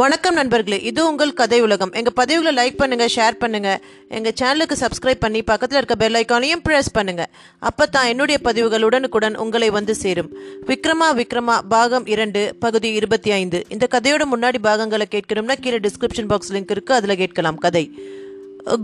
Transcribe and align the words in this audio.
வணக்கம் 0.00 0.34
நண்பர்களே 0.34 0.78
இது 0.80 1.00
உங்கள் 1.08 1.32
கதை 1.32 1.60
உலகம். 1.60 1.92
எங்கள் 1.98 2.14
பதிவுகளை 2.16 2.50
லைக் 2.58 2.76
பண்ணுங்கள் 2.80 3.12
ஷேர் 3.14 3.36
பண்ணுங்கள் 3.42 3.78
எங்கள் 4.08 4.34
சேனலுக்கு 4.40 4.76
சப்ஸ்கிரைப் 4.80 5.22
பண்ணி 5.24 5.42
பக்கத்தில் 5.42 5.78
இருக்க 5.78 5.94
பெல் 6.02 6.16
ஐக்கானையும் 6.20 6.62
பண்ணுங்கள் 6.98 7.30
அப்போ 7.58 7.86
தான் 7.86 8.06
என்னுடைய 8.06 8.38
பதிவுகள் 8.38 8.82
உடனுக்குடன் 8.82 9.36
உங்களை 9.36 9.70
வந்து 9.70 9.94
சேரும். 9.94 10.28
விக்ரமா 10.70 11.08
விக்ரமா 11.20 11.56
பாகம் 11.68 12.06
இரண்டு 12.06 12.56
பகுதி 12.58 12.92
இருபத்தி 12.92 13.30
ஐந்து. 13.30 13.64
இந்த 13.68 13.88
கதையோட 13.94 14.26
முன்னாடி 14.34 14.58
பாகங்களை 14.68 15.06
கேட்கணும்னா 15.14 15.56
கீழே 15.60 15.78
டிஸ்கிரிப்ஷன் 15.86 16.30
பாக்ஸ் 16.32 16.52
லிங்க் 16.52 16.74
இருக்குது 16.76 16.98
அதில் 16.98 17.16
கேட்கலாம் 17.16 17.56
கதை. 17.56 17.84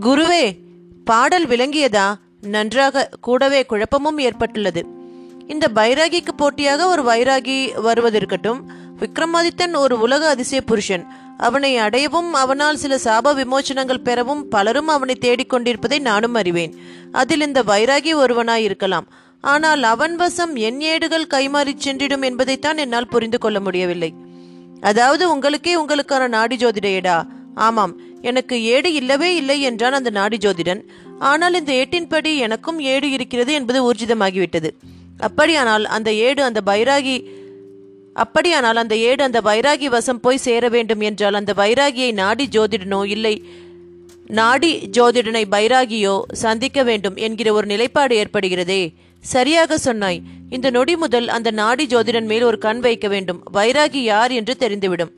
குருவே 0.07 0.45
பாடல் 1.05 1.47
விளங்கியதா? 1.47 2.15
நன்றாக 2.41 3.09
கூடவே 3.21 3.67
குழப்பமும் 3.67 4.19
ஏற்பட்டுள்ளது. 4.19 4.85
இந்த 5.47 5.69
பைராகிக்கு 5.75 6.33
போட்டியாக 6.37 6.87
ஒரு 6.87 7.05
வைராகி 7.11 7.59
வருவதிருக்கட்டும். 7.89 8.63
விக்ரமாதித்தன் 9.03 9.75
ஒரு 9.83 9.95
உலக 10.01 10.23
அதிசய 10.29 10.61
புருஷன். 10.63 11.05
அவனை 11.39 11.71
அடையவும் 11.77 12.31
அவனால் 12.43 12.81
சில 12.83 12.95
சாப 13.05 13.33
விமோச்சனங்கள் 13.39 14.05
பெறவும் 14.09 14.43
பலரும் 14.49 14.89
அவனை 14.89 15.15
தேடிக்கொண்டிருப்பதை 15.21 15.99
நானும் 16.01 16.35
அறிவேன். 16.35 16.75
அதில் 17.13 17.41
இந்த 17.41 17.63
வைராகி 17.63 18.13
ஒருவனாய் 18.23 18.67
இருக்கலாம். 18.69 19.09
ஆனால் 19.41 19.83
அவன் 19.83 20.15
வசம் 20.17 20.53
என் 20.69 20.81
ஏடுகள் 20.93 21.31
கைமாறிச் 21.35 21.83
சென்றிடும் 21.85 22.23
என்பதைத்தான் 22.23 22.77
என்னால் 22.77 23.11
புரிந்து 23.15 23.39
கொள்ள 23.39 23.61
முடியவில்லை. 23.61 24.11
அதாவது 24.81 25.25
உங்களுக்கே 25.31 25.75
உங்களுக்கான 25.81 26.29
நாடி 26.29 26.57
ஜோதிட 26.57 26.87
ஏடா 26.99 27.17
ஆமாம் 27.67 27.95
எனக்கு 28.21 28.57
ஏடு 28.75 28.89
இல்லவே 28.93 29.29
இல்லை 29.35 29.61
என்றான் 29.61 29.99
அந்த 29.99 30.11
நாடி 30.11 30.37
ஜோதிடன். 30.37 30.81
ஆனால் 31.31 31.55
இந்த 31.55 31.73
ஏட்டின்படி 31.73 32.31
எனக்கும் 32.47 32.79
ஏடு 32.93 33.11
இருக்கிறது 33.11 33.53
என்பது 33.53 33.79
ஊர்ஜிதமாகிவிட்டது. 33.89 34.71
அப்படியானால் 35.19 35.85
அந்த 35.97 36.11
ஏடு 36.27 36.41
அந்த 36.43 36.61
பைராகி 36.67 37.17
அப்படியானால் 38.13 38.77
அந்த 38.77 38.97
ஏடு 38.97 39.25
அந்த 39.25 39.41
வைராகி 39.41 39.87
வசம் 39.87 40.21
போய் 40.21 40.37
சேர 40.37 40.69
வேண்டும் 40.69 41.01
என்றால் 41.01 41.35
அந்த 41.35 41.53
வைராகியை 41.57 42.13
நாடி 42.13 42.49
ஜோதிடனோ 42.51 43.05
இல்லை 43.05 43.43
நாடி 44.27 44.79
ஜோதிடனை 44.79 45.45
பைராகியோ 45.51 46.23
சந்திக்க 46.33 46.83
வேண்டும் 46.83 47.17
என்கிற 47.17 47.53
ஒரு 47.53 47.67
நிலைப்பாடு 47.67 48.17
ஏற்படுகிறதே. 48.17 48.95
சரியாக 49.21 49.79
சொன்னாய். 49.79 50.23
இந்த 50.51 50.71
நொடி 50.71 50.97
முதல் 50.97 51.29
அந்த 51.29 51.51
நாடி 51.51 51.87
ஜோதிடன் 51.87 52.25
மேல் 52.25 52.43
ஒரு 52.43 52.59
கண் 52.59 52.81
வைக்க 52.81 53.09
வேண்டும். 53.09 53.45
வைராகி 53.53 53.97
யார் 53.97 54.31
என்று 54.31 54.57
தெரிந்துவிடும். 54.59 55.11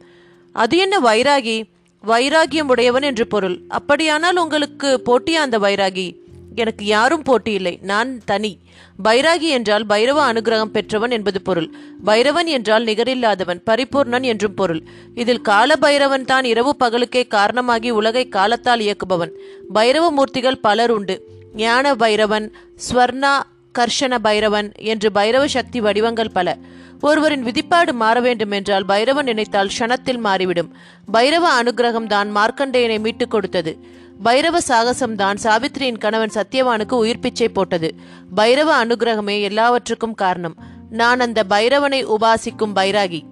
அது 0.53 0.77
என்ன 0.77 1.01
வைராகி? 1.01 1.63
வைராகியம் 2.07 2.69
உடையவன் 2.69 3.03
என்று 3.03 3.27
பொருள். 3.27 3.61
அப்படியானால் 3.69 4.37
உங்களுக்கு 4.37 5.03
போட்டியா 5.07 5.43
அந்த 5.47 5.59
வைராகி? 5.59 6.24
எனக்கு 6.55 6.85
யாரும் 6.85 7.23
போட்டி 7.23 7.53
இல்லை. 7.53 7.79
நான் 7.83 8.19
தனி. 8.25 8.59
பைராகி 9.05 9.49
என்றால் 9.49 9.87
பைரவ 9.87 10.33
அனுகிரகம் 10.33 10.73
பெற்றவன் 10.73 11.11
என்பது 11.11 11.43
பொருள். 11.43 11.71
பைரவன் 12.05 12.47
என்றால் 12.47 12.85
நிகரில்லாதவன் 12.85 13.63
பரிபூர்ணன் 13.71 14.23
என்றும் 14.23 14.55
பொருள். 14.55 14.83
இதில் 15.15 15.41
கால 15.41 15.77
பைரவன் 15.77 16.25
தான் 16.25 16.45
இரவு 16.45 16.77
பகலுக்கே 16.85 17.27
காரணமாகி 17.27 17.91
உலகை 17.91 18.29
காலத்தால் 18.29 18.81
இயக்குபவன். 18.81 19.31
பைரவ 19.75 20.09
மூர்த்திகள் 20.17 20.61
பலர் 20.61 20.91
உண்டு. 20.91 21.29
ஞான 21.55 21.95
பைரவன் 21.95 22.53
ஸ்வர்ணா 22.91 23.43
கர்ஷண 23.79 24.19
பைரவன் 24.19 24.73
என்று 24.77 25.11
பைரவ 25.11 25.45
சக்தி 25.45 25.81
வடிவங்கள் 25.81 26.31
பல. 26.33 26.57
ஒருவரின் 27.01 27.45
விதிப்பாடு 27.45 27.93
மாற 27.93 28.21
வேண்டும் 28.21 28.51
என்றால் 28.51 28.85
பைரவன் 28.85 29.25
நினைத்தால் 29.25 29.71
க்ஷணத்தில் 29.79 30.19
மாறிவிடும். 30.19 30.77
பைரவ 31.13 31.63
அனுகிரகம் 31.63 32.07
தான் 32.07 32.37
மார்க்கண்டேயனை 32.37 33.01
மீட்டுக் 33.01 33.31
கொடுத்தது. 33.31 34.03
பைரவ 34.23 34.59
சாகசம்தான் 34.69 35.37
சாவித்ரியின் 35.43 35.65
சாவித்திரியின் 35.77 35.99
கணவன் 35.99 36.31
சத்யவானுக்கு 36.35 36.93
உயிர் 36.93 37.19
பிச்சை 37.19 37.49
போட்டது. 37.49 37.95
பைரவ 38.37 38.85
அனுகிரகமே 38.85 39.43
எல்லாவற்றுக்கும் 39.43 40.15
காரணம். 40.15 40.55
நான் 40.91 41.21
அந்த 41.21 41.45
பைரவனை 41.49 42.07
உபாசிக்கும் 42.07 42.75
பைராகி. 42.75 43.23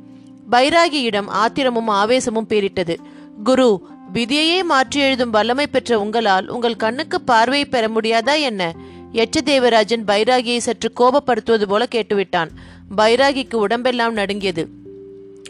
பைராகியிடம் 0.50 1.26
ஆத்திரமும் 1.26 1.88
ஆவேசமும் 1.88 2.46
பேரிட்டது. 2.48 2.96
குரு 3.44 3.88
விதியையே 4.14 4.62
மாற்றி 4.62 5.00
எழுதும் 5.00 5.30
வல்லமை 5.30 5.66
பெற்ற 5.66 6.00
உங்களால் 6.00 6.48
உங்கள் 6.48 6.76
கண்ணுக்கு 6.76 7.20
பார்வையை 7.20 7.68
பெற 7.68 7.88
முடியாதா 7.88 8.40
என்ன? 8.40 8.74
எச்ச 9.12 9.40
தேவராஜன் 9.44 10.04
பைராகியை 10.04 10.58
சற்று 10.58 10.92
கோபப்படுத்துவது 11.00 11.66
போல 11.68 11.86
கேட்டுவிட்டான். 11.94 12.48
பைராகிக்கு 12.96 13.54
உடம்பெல்லாம் 13.54 14.12
நடுங்கியது. 14.12 14.68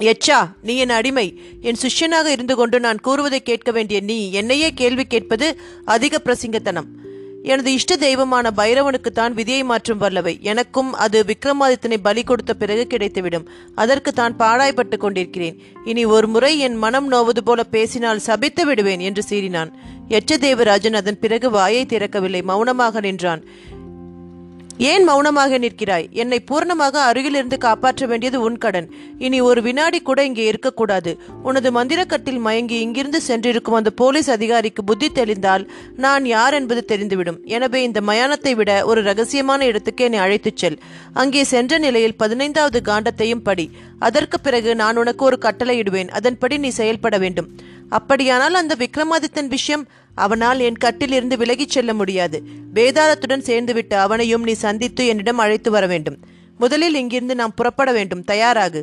எச்சா 0.01 0.51
நீ 0.63 0.77
என் 0.77 0.91
அடிமை. 0.91 1.41
என் 1.61 1.77
சிஷ்யனாக 1.83 2.27
இருந்து 2.27 2.57
கொண்டு 2.57 2.81
நான் 2.81 3.01
கூறுவதை 3.01 3.43
கேட்க 3.43 3.71
வேண்டிய 3.71 4.01
நீ 4.01 4.33
என்னையே 4.33 4.71
கேள்வி 4.71 5.05
கேட்பது 5.05 5.59
அதிக 5.85 6.21
பிரசிங்கத்தனம். 6.25 6.85
எனது 7.45 7.73
இஷ்ட 7.73 7.97
தெய்வமான 7.97 8.53
பைரவனுக்குத்தான் 8.57 9.33
விதியை 9.33 9.65
மாற்றும் 9.65 10.01
வல்லவை. 10.01 10.41
எனக்கும் 10.41 10.93
அது 10.93 11.25
விக்ரமாதித்தனை 11.25 11.97
பலி 12.03 12.23
கொடுத்த 12.23 12.55
பிறகு 12.55 12.87
கிடைத்துவிடும். 12.91 13.47
அதற்கு 13.75 14.13
தான் 14.13 14.37
பாடாய்பட்டு 14.37 14.97
கொண்டிருக்கிறேன். 14.97 15.63
இனி 15.85 16.05
ஒரு 16.05 16.29
முறை 16.29 16.59
என் 16.59 16.75
மனம் 16.75 17.13
நோவது 17.13 17.39
போல 17.45 17.65
பேசினால் 17.65 18.19
சபித்து 18.19 18.67
விடுவேன் 18.67 19.01
என்று 19.01 19.23
சீறினான். 19.29 19.73
எச்ச 20.09 20.39
தேவராஜன் 20.39 20.95
அதன் 20.95 21.19
பிறகு 21.19 21.51
வாயை 21.51 21.87
திறக்கவில்லை. 21.87 22.43
மௌனமாக 22.43 23.01
நின்றான். 23.01 23.45
ஏன் 24.91 25.05
மௌனமாக 25.09 25.59
நிற்கிறாய்? 25.59 26.07
என்னை 26.13 26.45
பூர்ணமாக 26.51 26.95
அருகிலிருந்து 27.09 27.57
காப்பாற்ற 27.59 28.07
வேண்டியது 28.07 28.39
உன் 28.41 28.57
கடன். 28.59 28.87
இனி 29.19 29.39
ஒரு 29.41 29.63
வினாடி 29.63 29.99
கூட 30.03 30.25
இங்கே 30.25 30.45
இருக்கக்கூடாது. 30.47 31.13
உனது 31.43 31.71
மந்திரக்கட்டில் 31.71 32.41
மயங்கி 32.47 32.79
இங்கிருந்து 32.81 33.21
சென்றிருக்கும் 33.21 33.77
அந்த 33.79 33.91
போலீஸ் 33.91 34.31
அதிகாரிக்கு 34.31 34.85
புத்தி 34.85 35.09
தெளிந்தால் 35.09 35.69
நான் 35.97 36.25
யார் 36.25 36.55
என்பது 36.55 36.85
தெரிந்துவிடும். 36.93 37.39
எனவே 37.57 37.83
இந்த 37.83 38.01
மயானத்தை 38.01 38.55
விட 38.55 38.85
ஒரு 38.85 39.03
ரகசியமான 39.03 39.61
இடத்துக்கு 39.61 40.05
என்னை 40.05 40.19
அழைத்துச் 40.19 40.63
செல். 40.63 40.79
அங்கே 41.13 41.45
சென்ற 41.45 41.79
நிலையில் 41.79 42.17
பதினைந்தாவது 42.17 42.81
காண்டத்தையும் 42.91 43.45
படி. 43.51 43.71
அதற்கு 43.99 44.41
பிறகு 44.41 44.71
நான் 44.75 44.97
உனக்கு 44.97 45.25
ஒரு 45.25 45.39
கட்டளையிடுவேன் 45.43 46.09
அதன்படி 46.09 46.59
நீ 46.59 46.69
செயல்பட 46.81 47.19
வேண்டும். 47.19 47.51
அப்படியானால் 47.93 48.55
அந்த 48.55 48.75
விக்ரமாதித்தன் 48.79 49.49
விஷயம் 49.49 49.85
அவனால் 50.15 50.61
என் 50.61 50.77
கட்டிலிருந்து 50.77 51.37
விலகிச் 51.37 51.69
செல்ல 51.69 51.95
முடியாது. 51.95 52.43
வேதாளத்துடன் 52.75 53.47
சேர்ந்துவிட்டு 53.49 53.95
அவனையும் 53.95 54.43
நீ 54.43 54.53
சந்தித்து 54.53 55.07
என்னிடம் 55.07 55.39
அழைத்து 55.39 55.71
வர 55.71 55.87
வேண்டும். 55.87 56.17
முதலில் 56.59 56.95
இங்கிருந்து 56.95 57.35
நாம் 57.35 57.55
புறப்பட 57.55 57.93
வேண்டும். 57.93 58.25
தயாராகு. 58.33 58.83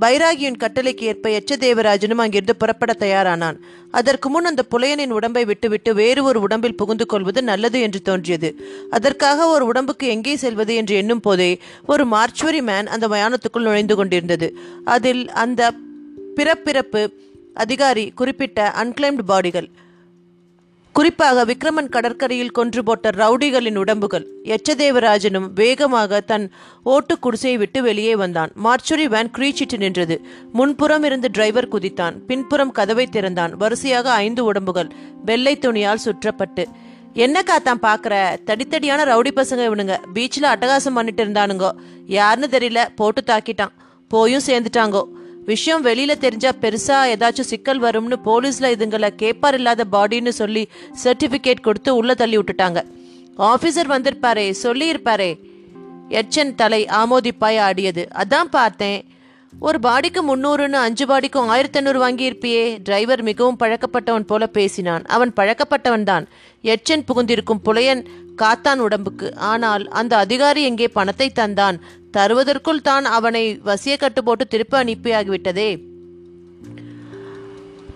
பைராகியின் 0.00 0.60
கட்டளைக்கு 0.60 1.00
ஏற்ப 1.00 1.30
எச்ச 1.30 1.56
தேவராஜனும் 1.56 2.22
அங்கிருந்து 2.24 2.56
புறப்பட 2.56 2.92
தயாரானான். 2.98 3.56
அதற்கு 3.90 4.28
முன் 4.28 4.44
அந்த 4.44 4.62
புலையனின் 4.70 5.10
உடம்பை 5.10 5.44
விட்டுவிட்டு 5.44 5.94
வேறு 5.94 6.24
ஒரு 6.24 6.40
உடம்பில் 6.40 6.76
புகுந்து 6.76 7.06
கொள்வது 7.06 7.42
நல்லது 7.42 7.80
என்று 7.80 8.02
தோன்றியது. 8.02 8.56
அதற்காக 8.90 9.46
ஒரு 9.46 9.64
உடம்புக்கு 9.66 10.06
எங்கே 10.06 10.36
செல்வது 10.36 10.74
என்று 10.74 10.94
எண்ணும் 10.94 11.20
போதே 11.20 11.50
ஒரு 11.86 12.06
மார்ச்சுவரி 12.06 12.62
மேன் 12.62 12.86
அந்த 12.86 13.08
மயானத்துக்குள் 13.08 13.66
நுழைந்து 13.68 13.96
கொண்டிருந்தது. 13.96 14.56
அதில் 14.84 15.30
அந்த 15.30 15.72
பிறப்பிறப்பு 16.36 17.02
அதிகாரி 17.54 18.12
குறிப்பிட்ட 18.14 18.72
அன்கிளைம்டு 18.76 19.22
பாடிகள் 19.28 19.68
குறிப்பாக 20.92 21.44
விக்ரமன் 21.44 21.88
கடற்கரையில் 21.88 22.50
கொன்று 22.50 22.82
போட்ட 22.82 23.10
ரவுடிகளின் 23.10 23.76
உடம்புகள். 23.76 24.26
எச்சதேவராஜனும் 24.44 25.50
வேகமாக 25.54 26.20
தன் 26.20 26.52
ஓட்டு 26.82 27.18
குடிசையை 27.18 27.58
விட்டு 27.58 27.82
வெளியே 27.82 28.16
வந்தான். 28.16 28.50
மார்ச்சுரி 28.54 29.08
வேன் 29.08 29.30
கிரீச்சிட்டு 29.38 29.76
நின்றது. 29.76 30.20
முன்புறம் 30.52 31.02
இருந்து 31.02 31.30
டிரைவர் 31.32 31.68
குதித்தான். 31.68 32.16
பின்புறம் 32.26 32.72
கதவை 32.72 33.06
திறந்தான். 33.06 33.56
வரிசையாக 33.56 34.12
ஐந்து 34.12 34.44
உடம்புகள் 34.44 34.88
வெள்ளை 35.24 35.58
துணியால் 35.58 36.04
சுற்றப்பட்டு. 36.04 36.64
என்ன 37.12 37.40
காத்தான் 37.40 37.82
பாக்குற? 37.82 38.36
தடித்தடியான 38.46 39.04
ரவுடி 39.04 39.30
பசங்க 39.34 39.64
இவனுங்க. 39.68 39.98
பீச்சில் 40.14 40.42
அட்டகாசம் 40.42 40.94
பண்ணிட்டு 40.94 41.24
இருந்தானுங்கோ. 41.24 41.70
யாருன்னு 42.06 42.58
தெரியல. 42.58 42.88
போட்டு 42.96 43.22
தாக்கிட்டான். 43.26 43.72
போயும் 44.08 44.42
சேர்ந்துட்டாங்கோ. 44.46 45.02
விஷயம் 45.44 45.84
வெளியில 45.84 46.18
தெரிஞ்சா 46.18 46.50
பெருசா 46.60 47.14
ஏதாச்சும் 47.16 47.50
சிக்கல் 47.52 47.82
வரும்னு 47.82 48.14
போலீஸ்ல 48.24 48.70
இதுங்களை 48.76 49.08
கேப்பார் 49.22 49.54
இல்லாத 49.54 49.84
பாடின்னு 49.92 50.28
சொல்லி 50.28 50.68
சர்டிபிகேட் 51.04 51.60
கொடுத்து 51.60 51.96
உள்ள 51.96 52.14
தள்ளி 52.14 52.38
விட்டுட்டாங்க. 52.38 52.82
ஆபீசர் 53.38 53.88
வந்திருப்பாரே 53.88 54.54
சொல்லியிருப்பாரே. 54.62 55.38
எச்சன் 56.08 56.54
தலை 56.54 56.86
ஆமோதிப்பாய் 56.86 57.58
ஆடியது. 57.58 58.08
அதான் 58.14 58.48
பார்த்தேன். 58.50 59.04
ஒரு 59.60 59.78
பாடிக்கு 59.78 60.20
முன்னூறுன்னு 60.28 60.78
அஞ்சு 60.86 61.06
பாடிக்கும் 61.06 61.48
ஆயிரத்தி 61.48 61.78
ஐநூறு 61.78 61.98
வாங்கியிருப்பியே. 62.04 62.82
டிரைவர் 62.82 63.22
மிகவும் 63.22 63.58
பழக்கப்பட்டவன் 63.58 64.26
போல 64.26 64.46
பேசினான். 64.46 65.04
அவன் 65.04 65.32
பழக்கப்பட்டவன் 65.40 66.04
தான். 66.04 66.28
எச்சன் 66.64 67.04
புகுந்திருக்கும் 67.08 67.62
புலையன் 67.64 68.02
காத்தான் 68.36 68.78
உடம்புக்கு. 68.78 69.34
ஆனால் 69.36 69.88
அந்த 69.88 70.16
அதிகாரி 70.16 70.62
எங்கே 70.62 70.88
பணத்தை 70.88 71.32
தந்தான்? 71.40 71.78
தருவதற்குள் 72.16 72.82
தான் 72.82 73.04
அவனை 73.04 73.60
வசிய 73.64 73.96
கட்டு 73.96 74.24
போட்டு 74.24 74.46
திருப்பி 74.46 74.76
அனுப்பியாகிவிட்டதே. 74.76 75.70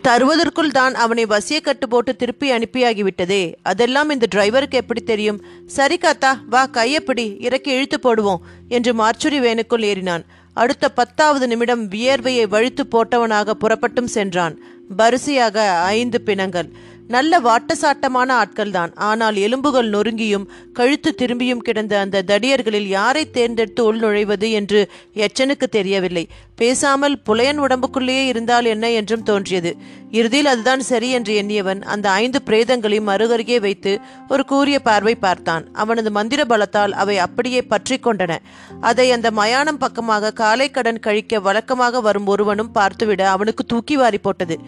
தருவதற்குள் 0.02 0.70
தான் 0.70 0.94
அவனை 0.94 1.26
வசிய 1.26 1.60
கட்டு 1.60 1.88
போட்டு 1.88 2.16
திருப்பி 2.16 2.50
அனுப்பியாகிவிட்டதே. 2.50 3.54
அதெல்லாம் 3.62 4.10
இந்த 4.10 4.26
டிரைவருக்கு 4.34 4.72
எப்படி 4.72 5.00
தெரியும்? 5.00 5.42
சரி 5.66 5.96
காத்தா 5.96 6.38
வா 6.46 6.66
கையப்பிடி 6.66 7.40
இறக்கி 7.40 7.70
இழுத்து 7.70 7.98
போடுவோம் 8.02 8.42
என்று 8.68 8.94
மார்ச்சுரி 8.94 9.40
வேனுக்குள் 9.40 9.86
ஏறினான். 9.92 10.24
அடுத்த 10.56 10.84
பத்தாவது 10.98 11.46
நிமிடம் 11.46 11.84
வியர்வையை 11.94 12.46
வழித்து 12.48 12.84
போட்டவனாக 12.92 13.54
புறப்பட்டும் 13.60 14.12
சென்றான். 14.16 14.54
வரிசையாக 15.00 15.56
ஐந்து 15.98 16.18
பிணங்கள். 16.20 16.68
நல்ல 17.08 17.40
வாட்டசாட்டமான 17.40 18.28
ஆட்கள்தான். 18.42 18.92
ஆனால் 19.08 19.36
எலும்புகள் 19.36 19.90
நொறுங்கியும் 19.90 20.48
கழுத்து 20.72 21.10
திரும்பியும் 21.20 21.64
கிடந்த 21.66 21.94
அந்த 21.98 22.24
தடியர்களில் 22.30 22.88
யாரை 22.98 23.24
தேர்ந்தெடுத்து 23.30 23.84
உள் 23.84 24.00
நுழைவது 24.00 24.50
என்று 24.50 24.80
எச்சனுக்கு 25.26 25.68
தெரியவில்லை. 25.68 26.24
பேசாமல் 26.56 27.14
புலையன் 27.28 27.58
உடம்புக்குள்ளேயே 27.60 28.24
இருந்தால் 28.26 28.64
என்ன 28.64 28.86
என்றும் 28.90 29.22
தோன்றியது. 29.22 29.70
இறுதியில் 30.10 30.50
அதுதான் 30.52 30.82
சரி 30.90 31.08
என்று 31.10 31.32
எண்ணியவன் 31.42 31.80
அந்த 31.94 32.06
ஐந்து 32.22 32.38
பிரேதங்களையும் 32.46 33.10
அருகருகே 33.14 33.58
வைத்து 33.60 33.92
ஒரு 34.28 34.42
கூரிய 34.44 34.76
பார்வை 34.80 35.14
பார்த்தான். 35.24 35.64
அவனது 35.72 36.10
மந்திர 36.10 36.40
பலத்தால் 36.44 36.94
அவை 37.02 37.16
அப்படியே 37.18 37.60
பற்றி 37.62 37.98
கொண்டன. 37.98 38.32
அதை 38.80 39.06
அந்த 39.10 39.30
மயானம் 39.30 39.82
பக்கமாக 39.84 40.32
காலை 40.42 40.68
கடன் 40.70 41.02
கழிக்க 41.06 41.40
வழக்கமாக 41.40 42.00
வரும் 42.00 42.26
ஒருவனும் 42.26 42.74
பார்த்துவிட 42.74 43.24
அவனுக்கு 43.34 43.64
தூக்கி 43.64 43.96
வாரி 43.96 44.18
போட்டது. 44.18 44.58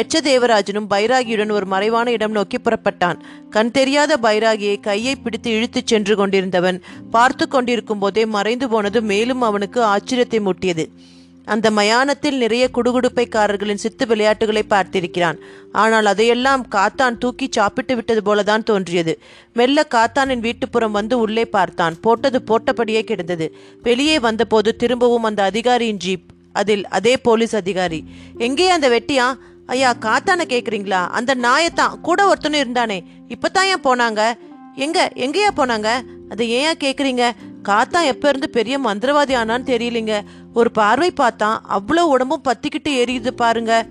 எச்ச 0.00 0.20
தேவராஜனும் 0.30 0.90
பைராகியுடன் 0.94 1.54
ஒரு 1.58 1.68
மறைவான 1.86 2.12
இடம் 2.14 2.36
நோக்கி 2.36 2.58
புறப்பட்டான். 2.58 3.18
கண் 3.50 3.70
தெரியாத 3.70 4.12
பைராகியை 4.22 4.76
கையை 4.80 5.12
பிடித்து 5.16 5.50
இழுத்துச் 5.50 5.90
சென்று 5.90 6.14
கொண்டிருந்தவன். 6.16 6.78
பார்த்து 7.10 7.44
கொண்டிருக்கும் 7.48 7.98
போதே 7.98 8.22
மறைந்து 8.36 8.66
போனது 8.68 8.98
மேலும் 9.10 9.42
அவனுக்கு 9.48 9.80
ஆச்சரியத்தை 9.92 10.38
மூட்டியது. 10.46 10.84
அந்த 11.44 11.70
மயானத்தில் 11.70 12.38
நிறைய 12.42 12.64
குடுகுடுப்பைக்காரர்களின் 12.74 13.82
சித்து 13.84 14.04
விளையாட்டுகளை 14.06 14.62
பார்த்திருக்கிறான். 14.70 15.38
ஆனால் 15.82 16.06
அதையெல்லாம் 16.12 16.66
காத்தான் 16.74 17.18
தூக்கி 17.18 17.48
சாப்பிட்டு 17.50 17.94
விட்டது 17.94 18.22
போலதான் 18.28 18.68
தோன்றியது. 18.70 19.14
மெல்ல 19.52 19.86
காத்தானின் 19.94 20.44
வீட்டுப்புறம் 20.48 20.96
வந்து 20.98 21.16
உள்ளே 21.18 21.44
பார்த்தான். 21.56 21.96
போட்டது 22.00 22.40
போட்டபடியே 22.50 23.02
கிடந்தது. 23.10 23.48
வெளியே 23.82 24.18
வந்தபோது 24.18 24.72
திரும்பவும் 24.76 25.28
அந்த 25.30 25.42
அதிகாரியின் 25.42 26.02
ஜீப் 26.06 26.26
அதில் 26.52 26.86
அதே 26.98 27.16
போலீஸ் 27.26 27.54
அதிகாரி. 27.56 28.00
எங்கே 28.38 28.66
அந்த 28.74 28.88
வெட்டியா? 28.88 29.26
ஐயா 29.66 29.94
காத்தான 30.00 30.44
கேக்குறீங்களா? 30.44 31.06
அந்த 31.08 31.34
நாயத்தான் 31.34 32.00
கூட 32.00 32.32
ஒருத்தனும் 32.32 32.62
இருந்தானே. 32.64 32.98
இப்பதான் 33.28 33.64
ஏன் 33.64 33.84
போனாங்க? 33.84 34.32
எங்க 34.74 35.12
எங்கேயா 35.14 35.48
போனாங்க? 35.56 35.88
அதை 36.28 36.50
ஏன் 36.50 36.76
கேக்குறீங்க? 36.84 37.30
காத்தா 37.62 38.04
எப்ப 38.04 38.28
இருந்து 38.28 38.50
பெரிய 38.50 38.80
மந்திரவாதி 38.80 39.34
ஆனான்னு 39.42 39.68
தெரியலீங்க. 39.72 40.20
ஒரு 40.54 40.70
பார்வை 40.70 41.10
பார்த்தான் 41.10 41.64
அவ்வளோ 41.70 42.00
உடம்பும் 42.00 42.42
பத்திக்கிட்டு 42.48 42.88
எரியுது 42.88 43.30
பாருங்க. 43.30 43.86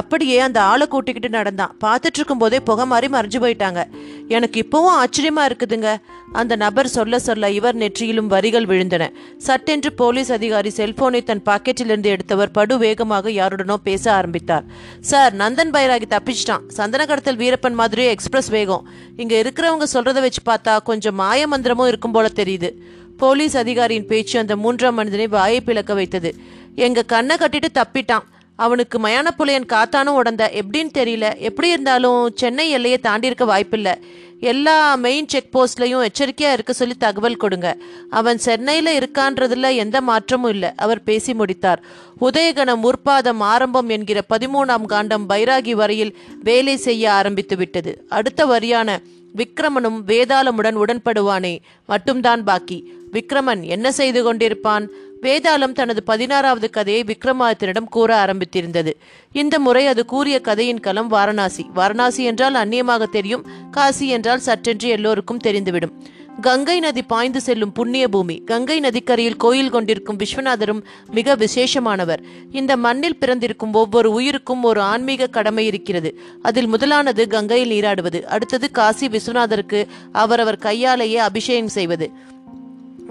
அப்படியே 0.00 0.38
அந்த 0.38 0.58
ஆளை 0.70 0.86
கூட்டிக்கிட்டு 0.86 1.30
நடந்தான். 1.36 1.72
பார்த்துட்டு 1.84 2.18
இருக்கும் 2.20 2.42
போதே 2.42 2.60
புகை 2.60 2.86
மாதிரி 2.86 3.08
மறைஞ்சு 3.12 3.38
போயிட்டாங்க. 3.44 3.80
எனக்கு 4.28 4.58
இப்பவும் 4.62 4.96
ஆச்சரியமா 5.00 5.42
இருக்குதுங்க. 5.48 5.90
அந்த 6.32 6.56
நபர் 6.56 6.88
சொல்ல 6.88 7.18
சொல்ல 7.18 7.50
இவர் 7.50 7.76
நெற்றியிலும் 7.76 8.30
வரிகள் 8.34 8.66
விழுந்தன. 8.66 9.12
சட்டென்று 9.38 9.92
போலீஸ் 9.92 10.32
அதிகாரி 10.32 10.72
செல்போனை 10.76 11.22
தன் 11.22 11.44
பாக்கெட்டிலிருந்து 11.44 12.10
எடுத்தவர் 12.14 12.50
படு 12.50 12.78
வேகமாக 12.78 13.30
யாருடனோ 13.30 13.74
பேச 13.74 14.12
ஆரம்பித்தார். 14.12 14.64
சார் 15.00 15.36
நந்தன் 15.36 15.74
பைராகி 15.76 16.08
தப்பிச்சிட்டான். 16.14 16.66
சந்தன 16.68 17.06
கடத்தல் 17.06 17.36
வீரப்பன் 17.36 17.80
மாதிரியே 17.82 18.10
எக்ஸ்பிரஸ் 18.10 18.48
வேகம். 18.48 18.88
இங்க 19.16 19.34
இருக்கிறவங்க 19.42 19.86
சொல்றதை 19.92 20.20
வச்சு 20.26 20.42
பார்த்தா 20.50 20.82
கொஞ்சம் 20.82 21.14
மாய 21.14 21.48
மந்திரமும் 21.48 21.86
இருக்கும் 21.86 22.12
போல 22.12 22.28
தெரியுது. 22.34 22.70
போலீஸ் 23.16 23.56
அதிகாரியின் 23.56 24.06
பேச்சு 24.06 24.38
அந்த 24.38 24.56
மூன்றாம் 24.56 24.94
மனிதனை 24.94 25.26
வாயை 25.26 25.60
பிளக்க 25.60 25.94
வைத்தது. 25.94 26.34
எங்க 26.74 27.02
கண்ணை 27.02 27.36
கட்டிட்டு 27.36 27.68
தப்பிட்டான். 27.74 28.24
அவனுக்கு 28.56 28.98
மயானப்புலையன் 28.98 29.66
காத்தானும் 29.66 30.18
உடந்த 30.20 30.50
எப்படின்னு 30.54 30.90
தெரியல. 30.98 31.38
எப்படி 31.38 31.68
இருந்தாலும் 31.68 32.32
சென்னை 32.34 32.70
எல்லையை 32.70 32.98
தாண்டி 32.98 33.26
இருக்க 33.26 33.44
வாய்ப்பில்லை. 33.44 33.92
எல்லா 34.40 34.94
மெயின் 34.94 35.28
செக் 35.28 35.58
போஸ்ட்லையும் 35.58 36.02
எச்சரிக்கையாக 36.02 36.54
இருக்க 36.54 36.72
சொல்லி 36.72 36.94
தகவல் 36.94 37.36
கொடுங்க. 37.36 37.76
அவன் 38.10 38.38
சென்னையில் 38.38 38.98
இருக்கான்றதுல 38.98 39.76
எந்த 39.76 40.00
மாற்றமும் 40.00 40.50
இல்லை. 40.50 40.70
அவர் 40.76 41.02
பேசி 41.02 41.34
முடித்தார். 41.34 41.82
உதயகணம் 42.20 42.80
முற்பாதம் 42.80 43.40
ஆரம்பம் 43.40 43.88
என்கிற 43.88 44.22
பதிமூணாம் 44.34 44.84
காண்டம் 44.84 45.28
பைராகி 45.28 45.70
வரையில் 45.70 46.16
வேலை 46.42 46.76
செய்ய 46.76 47.12
ஆரம்பித்து 47.12 47.56
விட்டது. 47.56 48.06
அடுத்த 48.08 48.46
வரியான 48.46 48.98
விக்ரமனும் 49.36 50.00
வேதாளமுடன் 50.06 50.76
உடன்படுவானே 50.76 51.58
மட்டும்தான் 51.86 52.44
பாக்கி. 52.44 52.92
விக்ரமன் 53.12 53.62
என்ன 53.62 53.92
செய்து 53.92 54.34
கொண்டிருப்பான்? 54.34 54.88
வேதாளம் 55.24 55.72
தனது 55.72 56.02
பதினாறாவது 56.02 56.70
கதையை 56.70 57.04
விக்ரமாதித்தனிடம் 57.04 57.92
கூற 57.96 58.10
ஆரம்பித்திருந்தது. 58.24 58.92
இந்த 59.32 59.58
முறை 59.58 59.86
அது 59.86 60.04
கூறிய 60.04 60.40
கதையின் 60.40 60.80
களம் 60.80 61.08
வாரணாசி. 61.08 61.66
வாரணாசி 61.74 62.24
என்றால் 62.24 62.54
அந்நியமாக 62.54 63.04
தெரியும் 63.04 63.46
காசி 63.70 64.08
என்றால் 64.08 64.44
சற்றென்று 64.46 64.88
எல்லோருக்கும் 64.88 65.40
தெரிந்துவிடும். 65.44 65.94
கங்கை 66.40 66.80
நதி 66.80 67.02
பாய்ந்து 67.02 67.40
செல்லும் 67.40 67.72
புண்ணிய 67.72 68.08
பூமி. 68.08 68.36
கங்கை 68.44 68.80
நதிக்கரையில் 68.80 69.36
கோயில் 69.36 69.70
கொண்டிருக்கும் 69.70 70.18
விஸ்வநாதரும் 70.18 70.82
மிக 71.10 71.36
விசேஷமானவர். 71.36 72.22
இந்த 72.50 72.76
மண்ணில் 72.76 73.18
பிறந்திருக்கும் 73.18 73.72
ஒவ்வொரு 73.72 74.10
உயிருக்கும் 74.12 74.62
ஒரு 74.62 74.80
ஆன்மீக 74.80 75.26
கடமை 75.26 75.66
இருக்கிறது. 75.66 76.20
அதில் 76.42 76.66
முதலானது 76.66 77.28
கங்கையில் 77.28 77.70
நீராடுவது. 77.70 78.22
அடுத்தது 78.24 78.70
காசி 78.70 79.08
விஸ்வநாதருக்கு 79.08 79.86
அவரவர் 80.12 80.56
கையாலேயே 80.56 81.16
அபிஷேகம் 81.16 81.74
செய்வது. 81.78 82.32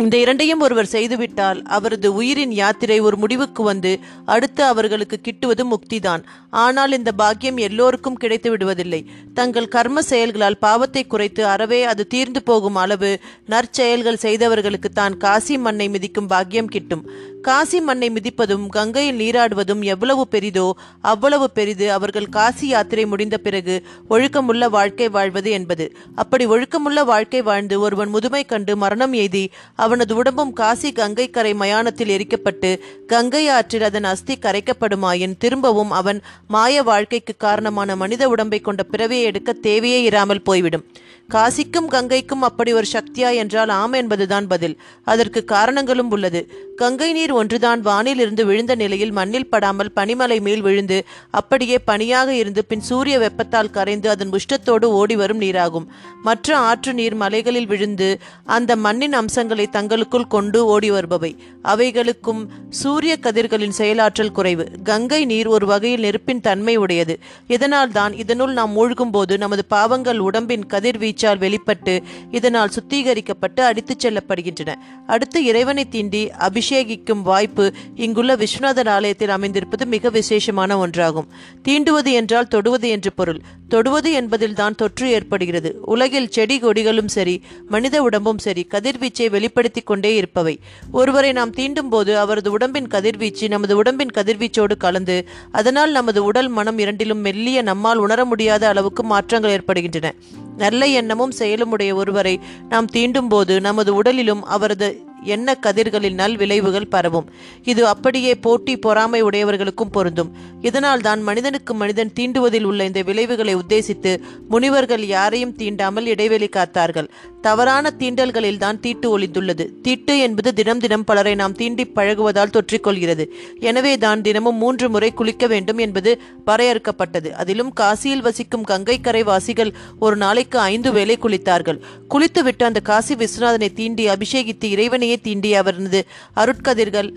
இந்த 0.01 0.17
இரண்டையும் 0.17 0.59
ஒருவர் 0.59 0.89
செய்துவிட்டால் 0.91 1.59
அவரது 1.61 2.13
உயிரின் 2.13 2.51
யாத்திரை 2.51 2.99
ஒரு 2.99 3.17
முடிவுக்கு 3.17 3.63
வந்து 3.63 3.99
அடுத்து 4.25 4.63
அவர்களுக்கு 4.63 5.19
கிட்டுவது 5.21 5.63
முக்திதான். 5.71 6.23
ஆனால் 6.49 6.91
இந்த 6.91 7.11
பாக்கியம் 7.11 7.57
எல்லோருக்கும் 7.57 8.15
கிடைத்து 8.15 8.57
விடுவதில்லை. 8.57 9.05
தங்கள் 9.33 9.67
கர்ம 9.67 10.01
செயல்களால் 10.01 10.57
பாவத்தை 10.57 11.03
குறைத்து 11.05 11.45
அறவே 11.45 11.83
அது 11.83 12.07
தீர்ந்து 12.07 12.43
போகும் 12.43 12.75
அளவு 12.75 13.19
நற்செயல்கள் 13.45 14.23
செய்தவர்களுக்கு 14.25 14.89
தான் 14.89 15.17
காசி 15.17 15.57
மண்ணை 15.57 15.89
மிதிக்கும் 15.89 16.27
பாக்கியம் 16.27 16.67
கிட்டும். 16.67 17.05
காசி 17.47 17.79
மண்ணை 17.81 18.07
மிதிப்பதும் 18.09 18.65
கங்கையில் 18.67 19.17
நீராடுவதும் 19.21 19.81
எவ்வளவு 19.93 20.23
பெரிதோ 20.31 20.65
அவ்வளவு 21.01 21.47
பெரிது 21.49 21.91
அவர்கள் 21.91 22.27
காசி 22.29 22.67
யாத்திரை 22.67 23.05
முடிந்த 23.05 23.37
பிறகு 23.37 23.75
ஒழுக்கமுள்ள 24.09 24.69
வாழ்க்கை 24.69 25.09
வாழ்வது 25.09 25.51
என்பது. 25.51 25.85
அப்படி 26.15 26.45
ஒழுக்கமுள்ள 26.45 27.03
வாழ்க்கை 27.05 27.41
வாழ்ந்து 27.41 27.77
ஒருவன் 27.79 28.09
முதுமை 28.09 28.43
கண்டு 28.45 28.75
மரணம் 28.77 29.13
எய்தி 29.13 29.43
அவனது 29.75 30.15
உடம்பும் 30.15 30.53
காசி 30.53 30.91
கங்கை 30.91 31.29
கரை 31.29 31.53
மயானத்தில் 31.53 32.13
எரிக்கப்பட்டு 32.17 32.71
கங்கை 33.07 33.43
ஆற்றில் 33.49 33.83
அதன் 33.83 34.03
அஸ்தி 34.03 34.37
கரைக்கப்படுமாயின் 34.41 35.37
திரும்பவும் 35.37 35.91
அவன் 35.91 36.21
மாய 36.47 36.83
வாழ்க்கைக்கு 36.83 37.35
காரணமான 37.37 37.95
மனித 37.95 38.29
உடம்பை 38.29 38.59
கொண்ட 38.59 38.83
பிறவியை 38.83 39.27
எடுக்க 39.31 39.53
தேவையே 39.53 40.03
இராமல் 40.03 40.41
போய்விடும். 40.41 40.85
காசிக்கும் 41.33 41.89
கங்கைக்கும் 41.91 42.43
அப்படி 42.49 42.73
ஒரு 42.73 42.87
சக்தியா 42.93 43.29
என்றால் 43.33 43.69
ஆம் 43.69 43.93
என்பதுதான் 43.93 44.47
பதில். 44.47 44.75
அதற்கு 45.03 45.43
காரணங்களும் 45.43 46.11
உள்ளது. 46.11 46.41
கங்கை 46.75 47.13
நீர் 47.13 47.31
ஒன்றுதான் 47.31 47.81
வானில் 47.81 48.19
இருந்து 48.19 48.45
விழுந்த 48.45 48.75
நிலையில் 48.75 49.11
மண்ணில் 49.11 49.47
படாமல் 49.47 49.91
பனிமலை 49.95 50.41
மேல் 50.41 50.61
விழுந்து 50.61 50.97
அப்படியே 51.31 51.77
பனியாக 51.79 52.33
இருந்து 52.33 52.65
பின் 52.65 52.79
சூரிய 52.79 53.19
வெப்பத்தால் 53.19 53.69
கரைந்து 53.69 54.09
அதன் 54.09 54.29
உஷ்டத்தோடு 54.29 54.83
ஓடி 54.83 55.15
வரும் 55.15 55.41
நீராகும். 55.41 55.87
மற்ற 56.23 56.57
ஆற்று 56.57 56.93
நீர் 56.93 57.15
மலைகளில் 57.15 57.65
விழுந்து 57.65 58.19
அந்த 58.45 58.75
மண்ணின் 58.75 59.13
அம்சங்களை 59.13 59.67
தங்களுக்குள் 59.67 60.27
கொண்டு 60.27 60.65
ஓடி 60.65 60.91
வருபவை. 60.91 61.31
அவைகளுக்கும் 61.63 62.41
சூரிய 62.69 63.17
கதிர்களின் 63.21 63.77
செயலாற்றல் 63.77 64.31
குறைவு. 64.31 64.67
கங்கை 64.83 65.25
நீர் 65.25 65.47
ஒரு 65.47 65.65
வகையில் 65.65 65.99
நெருப்பின் 65.99 66.41
தன்மை 66.41 66.75
உடையது. 66.75 67.19
இதனால் 67.47 67.91
தான் 67.91 68.13
இதனுள் 68.13 68.53
நாம் 68.53 68.71
மூழ்கும் 68.71 69.11
போது 69.11 69.37
நமது 69.37 69.65
பாவங்கள் 69.65 70.19
உடம்பின் 70.19 70.65
கதிர்வீச்சு 70.65 71.21
பேச்சால் 71.23 71.37
வெளிப்பட்டு 71.37 72.01
இதனால் 72.31 72.69
சுத்திகரிக்கப்பட்டு 72.69 73.61
அடித்துச் 73.61 74.07
செல்லப்படுகின்றன. 74.07 74.73
அடுத்து 75.07 75.43
இறைவனை 75.43 75.85
தீண்டி 75.91 76.21
அபிஷேகிக்கும் 76.39 77.21
வாய்ப்பு 77.21 77.71
இங்குள்ள 77.95 78.35
விஸ்வநாதர் 78.35 78.89
ஆலயத்தில் 78.89 79.29
அமைந்திருப்பது 79.29 79.85
மிக 79.85 80.09
விசேஷமான 80.09 80.87
ஒன்றாகும். 80.87 81.27
தீண்டுவது 81.67 82.11
என்றால் 82.11 82.47
தொடுவது 82.47 82.89
என்று 82.89 83.13
பொருள். 83.13 83.39
தொடுவது 83.67 84.11
என்பதில் 84.11 84.53
தான் 84.53 84.75
தொற்று 84.75 85.09
ஏற்படுகிறது. 85.09 85.79
உலகில் 85.85 86.29
செடி 86.29 86.59
கொடிகளும் 86.59 87.07
சரி 87.07 87.41
மனித 87.67 88.01
உடம்பும் 88.01 88.37
சரி 88.37 88.63
கதிர்வீச்சை 88.63 89.29
வெளிப்படுத்திக் 89.29 89.85
கொண்டே 89.85 90.15
இருப்பவை. 90.15 90.59
ஒருவரை 90.91 91.31
நாம் 91.31 91.51
தீண்டும் 91.51 91.89
போது 91.89 92.17
அவரது 92.17 92.51
உடம்பின் 92.51 92.87
கதிர்வீச்சு 92.87 93.47
நமது 93.47 93.77
உடம்பின் 93.77 94.13
கதிர்வீச்சோடு 94.13 94.77
கலந்து 94.77 95.17
அதனால் 95.51 95.91
நமது 95.91 96.23
உடல் 96.23 96.47
மனம் 96.47 96.77
இரண்டிலும் 96.77 97.17
மெல்லிய 97.17 97.61
நம்மால் 97.61 97.97
உணர 97.97 98.25
முடியாத 98.25 98.67
அளவுக்கு 98.67 99.03
மாற்றங்கள் 99.03 99.51
ஏற்படுகின்றன. 99.51 100.13
நல்ல 100.57 100.85
எண்ணமும் 100.87 101.31
செயலும் 101.31 101.71
உடைய 101.71 101.95
ஒருவரை 101.95 102.39
நாம் 102.69 102.89
தீண்டும் 102.93 103.27
போது 103.27 103.61
நமது 103.61 104.03
உடலிலும் 104.03 104.43
அவரது 104.45 104.89
எண்ண 105.25 105.57
கதிர்களில் 105.61 106.13
நல் 106.13 106.37
விளைவுகள் 106.37 106.87
பரவும்? 106.87 107.29
இது 107.63 107.87
அப்படியே 107.87 108.35
போட்டி 108.35 108.77
பொறாமை 108.77 109.21
உடையவர்களுக்கும் 109.23 109.91
பொருந்தும். 109.91 110.31
இதனால் 110.61 111.01
தான் 111.01 111.21
மனிதனுக்கு 111.21 111.73
மனிதன் 111.73 112.13
தீண்டுவதில் 112.19 112.63
உள்ள 112.63 112.83
இந்த 112.83 113.01
விளைவுகளை 113.01 113.55
உத்தேசித்து 113.55 114.11
முனிவர்கள் 114.49 115.05
யாரையும் 115.07 115.55
தீண்டாமல் 115.55 116.05
இடைவெளி 116.05 116.49
காத்தார்கள். 116.49 117.09
தவறான 117.41 117.91
தீண்டல்களில் 117.99 118.57
தான் 118.57 118.79
தீட்டு 118.79 119.17
ஒளிந்துள்ளது. 119.17 119.81
தீட்டு 119.81 120.19
என்பது 120.19 120.53
தினம் 120.53 120.79
தினம் 120.79 121.03
பலரை 121.03 121.35
நாம் 121.35 121.55
தீண்டி 121.55 121.85
பழகுவதால் 121.85 122.53
தொற்றிக்கொள்கிறது. 122.57 123.25
எனவே 123.59 123.97
தான் 123.97 124.21
தினமும் 124.21 124.57
மூன்று 124.57 124.89
முறை 124.89 125.13
குளிக்க 125.13 125.47
வேண்டும் 125.47 125.77
என்பது 125.77 126.19
வரையறுக்கப்பட்டது. 126.45 127.31
அதிலும் 127.31 127.73
காசியில் 127.73 128.21
வசிக்கும் 128.21 128.63
கங்கைக்கரை 128.63 129.23
வாசிகள் 129.23 129.73
ஒரு 129.99 130.15
நாளைக்கு 130.15 130.59
ஐந்து 130.59 130.91
வேளை 130.91 131.17
குளித்தார்கள். 131.17 131.81
குளித்துவிட்டு 132.07 132.65
அந்த 132.65 132.79
காசி 132.79 133.15
விஸ்வநாதனை 133.15 133.69
தீண்டி 133.73 134.05
அபிஷேகித்து 134.07 134.69
இறைவனையே 134.75 135.12
தீண்டி 135.23 135.53
அவரது 135.53 136.05
அருட்கதிர்கள் 136.35 137.09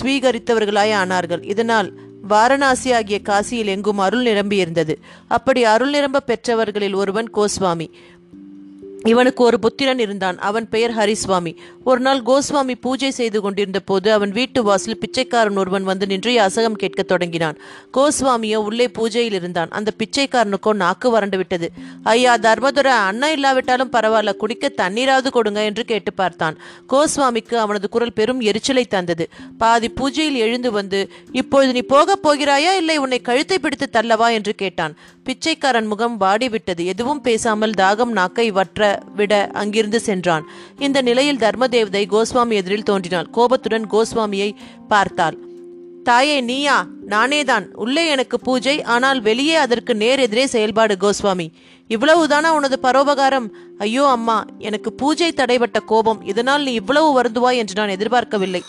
ஸ்வீகரித்தவர்களாய் 0.00 0.92
ஆனார்கள். 0.92 1.44
இதனால் 1.44 2.06
வாரணாசி 2.28 2.92
ஆகிய 2.92 3.20
காசியில் 3.24 3.66
எங்கும் 3.66 3.98
அருள் 3.98 4.24
நிரம்பியிருந்தது. 4.24 4.94
அப்படி 5.28 5.64
அருள் 5.64 5.90
நிரம்ப 5.90 6.20
பெற்றவர்களில் 6.20 6.94
ஒருவன் 6.94 7.30
கோஸ்வாமி. 7.30 7.94
இவனுக்கு 9.04 9.44
ஒரு 9.44 9.58
புத்திரன் 9.58 9.98
இருந்தான். 9.98 10.38
அவன் 10.38 10.68
பெயர் 10.68 10.94
ஹரிஸ்வாமி. 10.94 11.56
ஒரு 11.84 12.00
நாள் 12.00 12.22
கோஸ்வாமி 12.22 12.74
பூஜை 12.80 13.10
செய்து 13.10 13.40
கொண்டிருந்த 13.40 13.80
போது 13.80 14.12
அவன் 14.12 14.30
வீட்டு 14.30 14.62
வாசலில் 14.62 14.98
பிச்சைக்காரன் 14.98 15.56
ஒருவன் 15.56 15.82
வந்து 15.82 16.06
நின்று 16.06 16.32
யாசகம் 16.32 16.76
கேட்கத் 16.76 17.08
தொடங்கினான். 17.08 17.58
கோஸ்வாமியோ 17.94 18.56
உள்ளே 18.56 18.86
பூஜையில் 18.86 19.32
இருந்தான். 19.32 19.68
அந்த 19.70 19.90
பிச்சைக்காரனுக்கோ 19.98 20.72
நாக்கு 20.72 21.10
வறண்டு 21.10 21.36
விட்டது. 21.36 21.70
ஐயா 22.02 22.36
தர்மதுர 22.36 22.84
அண்ணா 22.84 23.30
இல்லாவிட்டாலும் 23.30 23.92
பரவாயில்ல 23.92 24.36
குடிக்க 24.36 24.72
தண்ணீராவது 24.76 25.30
கொடுங்க 25.30 25.64
என்று 25.64 25.84
கேட்டு 25.84 26.12
பார்த்தான். 26.12 26.58
கோஸ்வாமிக்கு 26.88 27.54
அவனது 27.54 27.88
குரல் 27.88 28.12
பெரும் 28.12 28.40
எரிச்சலை 28.40 28.84
தந்தது. 28.84 29.28
பாதி 29.58 29.90
பூஜையில் 29.90 30.34
எழுந்து 30.34 30.70
வந்து 30.70 31.10
இப்பொழுது 31.32 31.72
நீ 31.72 31.80
போகப் 31.80 32.28
போகிறாயா? 32.28 32.76
இல்லை 32.76 32.96
உன்னை 32.96 33.20
கழுத்தை 33.20 33.58
பிடித்து 33.58 33.88
தள்ளவா? 33.92 34.32
என்று 34.32 34.54
கேட்டான். 34.54 34.96
பிச்சைக்காரன் 35.28 35.86
முகம் 35.86 36.20
வாடிவிட்டது. 36.20 36.84
எதுவும் 36.84 37.20
பேசாமல் 37.20 37.70
தாகம் 37.70 38.12
நாக்கை 38.18 38.50
வற்ற 38.50 38.98
விட 39.14 39.50
அங்கிருந்து 39.52 40.00
சென்றான். 40.00 40.44
இந்த 40.78 41.02
நிலையில் 41.02 41.36
தர்மதேவதை 41.36 42.02
கோஸ்வாமி 42.06 42.50
எதிரில் 42.50 42.82
தோன்றினாள். 42.82 43.30
கோபத்துடன் 43.30 43.86
கோஸ்வாமியை 43.90 44.54
பார்த்தாள். 44.88 45.36
தாயே 46.02 46.40
நீயா? 46.40 46.86
நானேதான். 47.06 47.66
உள்ளே 47.74 48.08
எனக்கு 48.08 48.40
பூஜை. 48.40 48.82
ஆனால் 48.82 49.20
வெளியே 49.20 49.54
அதற்கு 49.54 49.94
நேர் 49.94 50.18
எதிரே 50.18 50.46
செயல்பாடு 50.46 50.96
கோஸ்வாமி. 51.00 51.52
இவ்வளவுதானா 51.88 52.46
உனது 52.46 52.78
பரோபகாரம்? 52.82 53.50
ஐயோ 53.78 54.08
அம்மா. 54.08 54.44
எனக்கு 54.58 54.92
பூஜை 54.92 55.32
தடைபட்ட 55.32 55.84
கோபம். 55.86 56.24
இதனால் 56.24 56.62
நீ 56.62 56.72
இவ்வளவு 56.72 57.22
வருந்துவாய் 57.22 57.56
என்று 57.56 57.74
நான் 57.74 57.88
எதிர்பார்க்கவில்லை. 57.88 58.62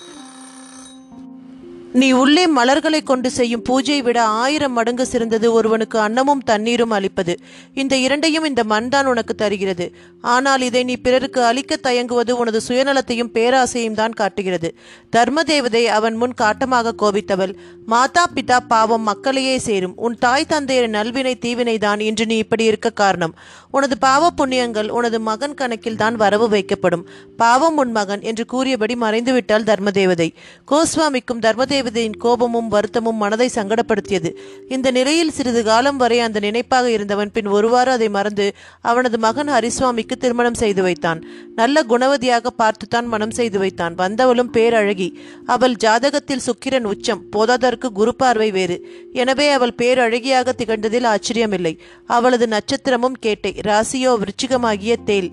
நீ 1.94 2.12
உள்ளே 2.12 2.48
மலர்களை 2.48 3.04
கொண்டு 3.04 3.32
செய்யும் 3.32 3.64
பூஜையை 3.70 4.02
விட 4.04 4.24
ஆயிரம் 4.24 4.74
மடங்கு 4.74 5.06
சிறந்தது. 5.06 5.54
ஒருவனுக்கு 5.54 6.00
அன்னமும் 6.00 6.44
தண்ணீரும் 6.46 6.90
அளிப்பது. 6.90 7.40
இந்த 7.74 7.98
இரண்டையும் 7.98 8.44
இந்த 8.44 8.64
மண்தான் 8.64 9.06
உனக்கு 9.06 9.36
தருகிறது. 9.36 9.92
ஆனால் 10.22 10.62
இதை 10.62 10.84
நீ 10.84 10.96
பிறருக்கு 10.96 11.44
அளிக்க 11.44 11.78
தயங்குவது 11.78 12.38
உனது 12.38 12.62
சுயநலத்தையும் 12.68 13.32
பேராசையும் 13.34 13.94
தான் 13.94 14.12
காட்டுகிறது. 14.12 14.76
தர்மதேவதை 15.16 15.86
அவன் 15.86 16.16
முன் 16.16 16.34
காட்டமாக 16.34 16.94
கோபித்தவள். 17.02 17.56
மாதா 17.86 18.26
பிதா 18.36 18.60
பாவம் 18.68 19.02
மக்களையே 19.02 19.58
சேரும். 19.58 19.96
உன் 19.96 20.18
தாய் 20.18 20.46
தந்தையர் 20.46 20.90
நல்வினை 20.90 21.36
தீவினை 21.40 21.78
தான் 21.78 22.00
இன்று 22.00 22.26
நீ 22.26 22.38
இப்படி 22.38 22.64
இருக்க 22.64 22.90
காரணம். 22.90 23.36
உனது 23.72 23.98
பாவ 23.98 24.32
புண்ணியங்கள் 24.38 24.90
உனது 24.90 25.20
மகன் 25.20 25.54
கணக்கில் 25.54 25.96
தான் 25.96 26.16
வரவு 26.16 26.50
வைக்கப்படும். 26.50 27.06
பாவம் 27.38 27.78
உன் 27.78 27.92
மகன் 27.92 28.22
என்று 28.22 28.46
கூறியபடி 28.46 28.96
மறைந்துவிட்டாள் 28.96 29.64
தர்மதேவதை. 29.64 30.34
கோஸ்வாமிக்கும் 30.72 31.44
தர்மதேவதையின் 31.80 32.18
கோபமும் 32.18 32.68
வருத்தமும் 32.68 33.16
மனதை 33.16 33.50
சங்கடப்படுத்தியது. 33.56 34.30
இந்த 34.68 34.92
நிலையில் 34.92 35.32
சிறிது 35.32 35.64
காலம் 35.64 35.98
வரை 35.98 36.20
அந்த 36.20 36.40
நினைப்பாக 36.40 36.90
இருந்தவன் 36.92 37.32
பின் 37.32 37.46
ஒருவாறு 37.48 37.92
அதை 37.92 38.10
மறந்து 38.10 38.46
அவனது 38.82 39.18
மகன் 39.18 39.48
ஹரிசுவாமிக்கு 39.48 40.16
திருமணம் 40.20 40.54
செய்து 40.54 40.82
வைத்தான். 40.82 41.26
நல்ல 41.56 41.84
குணவதியாக 41.90 42.48
பார்த்துத்தான் 42.48 43.06
மனம் 43.06 43.32
செய்து 43.32 43.60
வைத்தான். 43.60 43.96
வந்தவளும் 43.96 44.52
பேரழகி. 44.54 45.10
அவள் 45.46 45.76
ஜாதகத்தில் 45.84 46.46
சுக்கிரன் 46.48 46.84
உச்சம். 46.84 47.22
போதாதற்கு 47.36 47.90
குரு 47.92 48.16
பார்வை 48.16 48.52
வேறு. 48.52 48.78
எனவே 49.14 49.50
அவள் 49.50 49.78
பேரழகியாக 49.78 50.54
திகழ்ந்ததில் 50.58 51.10
ஆச்சரியமில்லை. 51.14 51.78
அவளது 52.08 52.48
நட்சத்திரமும் 52.48 53.20
கேட்டை. 53.20 53.54
ராசியோ 53.64 54.14
விருச்சிகமாகிய 54.24 54.96
தேல் 55.06 55.32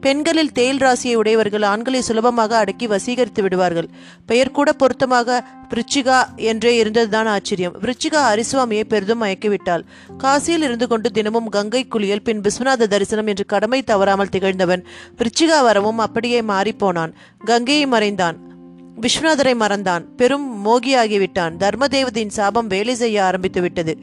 பெண்களில் 0.00 0.52
தேல் 0.52 0.76
ராசியை 0.76 1.14
உடையவர்கள் 1.14 1.62
ஆண்களை 1.62 2.00
சுலபமாக 2.00 2.56
அடக்கி 2.56 2.86
வசீகரித்து 2.86 3.42
விடுவார்கள். 3.42 3.88
பெயர் 4.26 4.50
கூட 4.50 4.72
பொருத்தமாக 4.72 5.44
விருச்சிகா 5.68 6.18
என்றே 6.36 6.76
இருந்ததுதான் 6.76 7.26
ஆச்சரியம். 7.26 7.74
விருச்சிகா 7.82 8.20
ஹரிசுவாமியை 8.30 8.84
பெரிதும் 8.84 9.22
மயக்கிவிட்டாள். 9.22 9.84
காசியில் 10.18 10.62
இருந்து 10.62 10.88
கொண்டு 10.88 11.10
தினமும் 11.10 11.48
கங்கை 11.48 11.88
குளியல் 11.88 12.22
பின் 12.22 12.40
விஸ்வநாத 12.40 12.86
தரிசனம் 12.86 13.26
என்று 13.26 13.46
கடமை 13.46 13.82
தவறாமல் 13.82 14.32
திகழ்ந்தவன் 14.32 14.84
விருச்சிகா 15.16 15.62
வரவும் 15.62 15.98
அப்படியே 15.98 16.40
மாறிப்போனான். 16.40 17.14
கங்கையை 17.44 17.86
மறைந்தான். 17.86 18.38
விஸ்வநாதரை 19.00 19.54
மறந்தான். 19.54 20.04
பெரும் 20.16 20.66
மோகியாகிவிட்டான். 20.66 21.56
தர்மதேவதியின் 21.56 22.36
சாபம் 22.36 22.66
வேலை 22.66 22.94
செய்ய 22.94 23.24
ஆரம்பித்து 23.24 23.60
விட்டது 23.60 23.94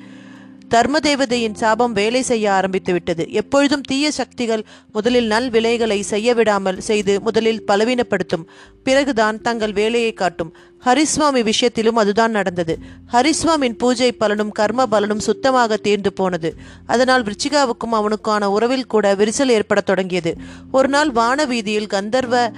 தர்மதேவதையின் 0.73 1.53
சாபம் 1.53 1.91
வேலை 1.91 2.21
செய்ய 2.21 2.53
ஆரம்பித்து 2.53 2.91
விட்டது 2.91 3.31
எப்பொழுதும் 3.31 3.81
தீய 3.81 4.11
சக்திகள் 4.11 4.65
முதலில் 4.91 5.25
நல் 5.25 5.49
விலைகளை 5.49 6.01
செய்ய 6.01 6.33
விடாமல் 6.33 6.79
செய்து 6.79 7.21
முதலில் 7.21 7.63
பலவீனப்படுத்தும். 7.67 8.45
பிறகுதான் 8.83 9.41
தங்கள் 9.41 9.73
வேலையை 9.73 10.13
காட்டும். 10.13 10.55
ஹரிஸ்வாமி 10.85 11.43
விஷயத்திலும் 11.43 11.95
அதுதான் 11.95 12.31
நடந்தது. 12.31 12.77
ஹரிஸ்வாமின் 13.11 13.77
பூஜை 13.77 14.11
பலனும் 14.11 14.51
கர்ம 14.51 14.85
பலனும் 14.85 15.19
சுத்தமாக 15.19 15.77
தீர்ந்து 15.77 16.13
போனது. 16.13 16.55
அதனால் 16.85 17.23
விருச்சிகாவுக்கும் 17.23 17.91
அவனுக்கான 17.91 18.51
உறவில் 18.51 18.87
கூட 18.87 19.15
விரிசல் 19.15 19.47
ஏற்படத் 19.47 19.85
தொடங்கியது. 19.85 20.35
ஒரு 20.71 20.87
நாள் 20.87 21.11
வான 21.11 21.45
வீதியில் 21.45 21.87
கந்தர்வ 21.87 22.51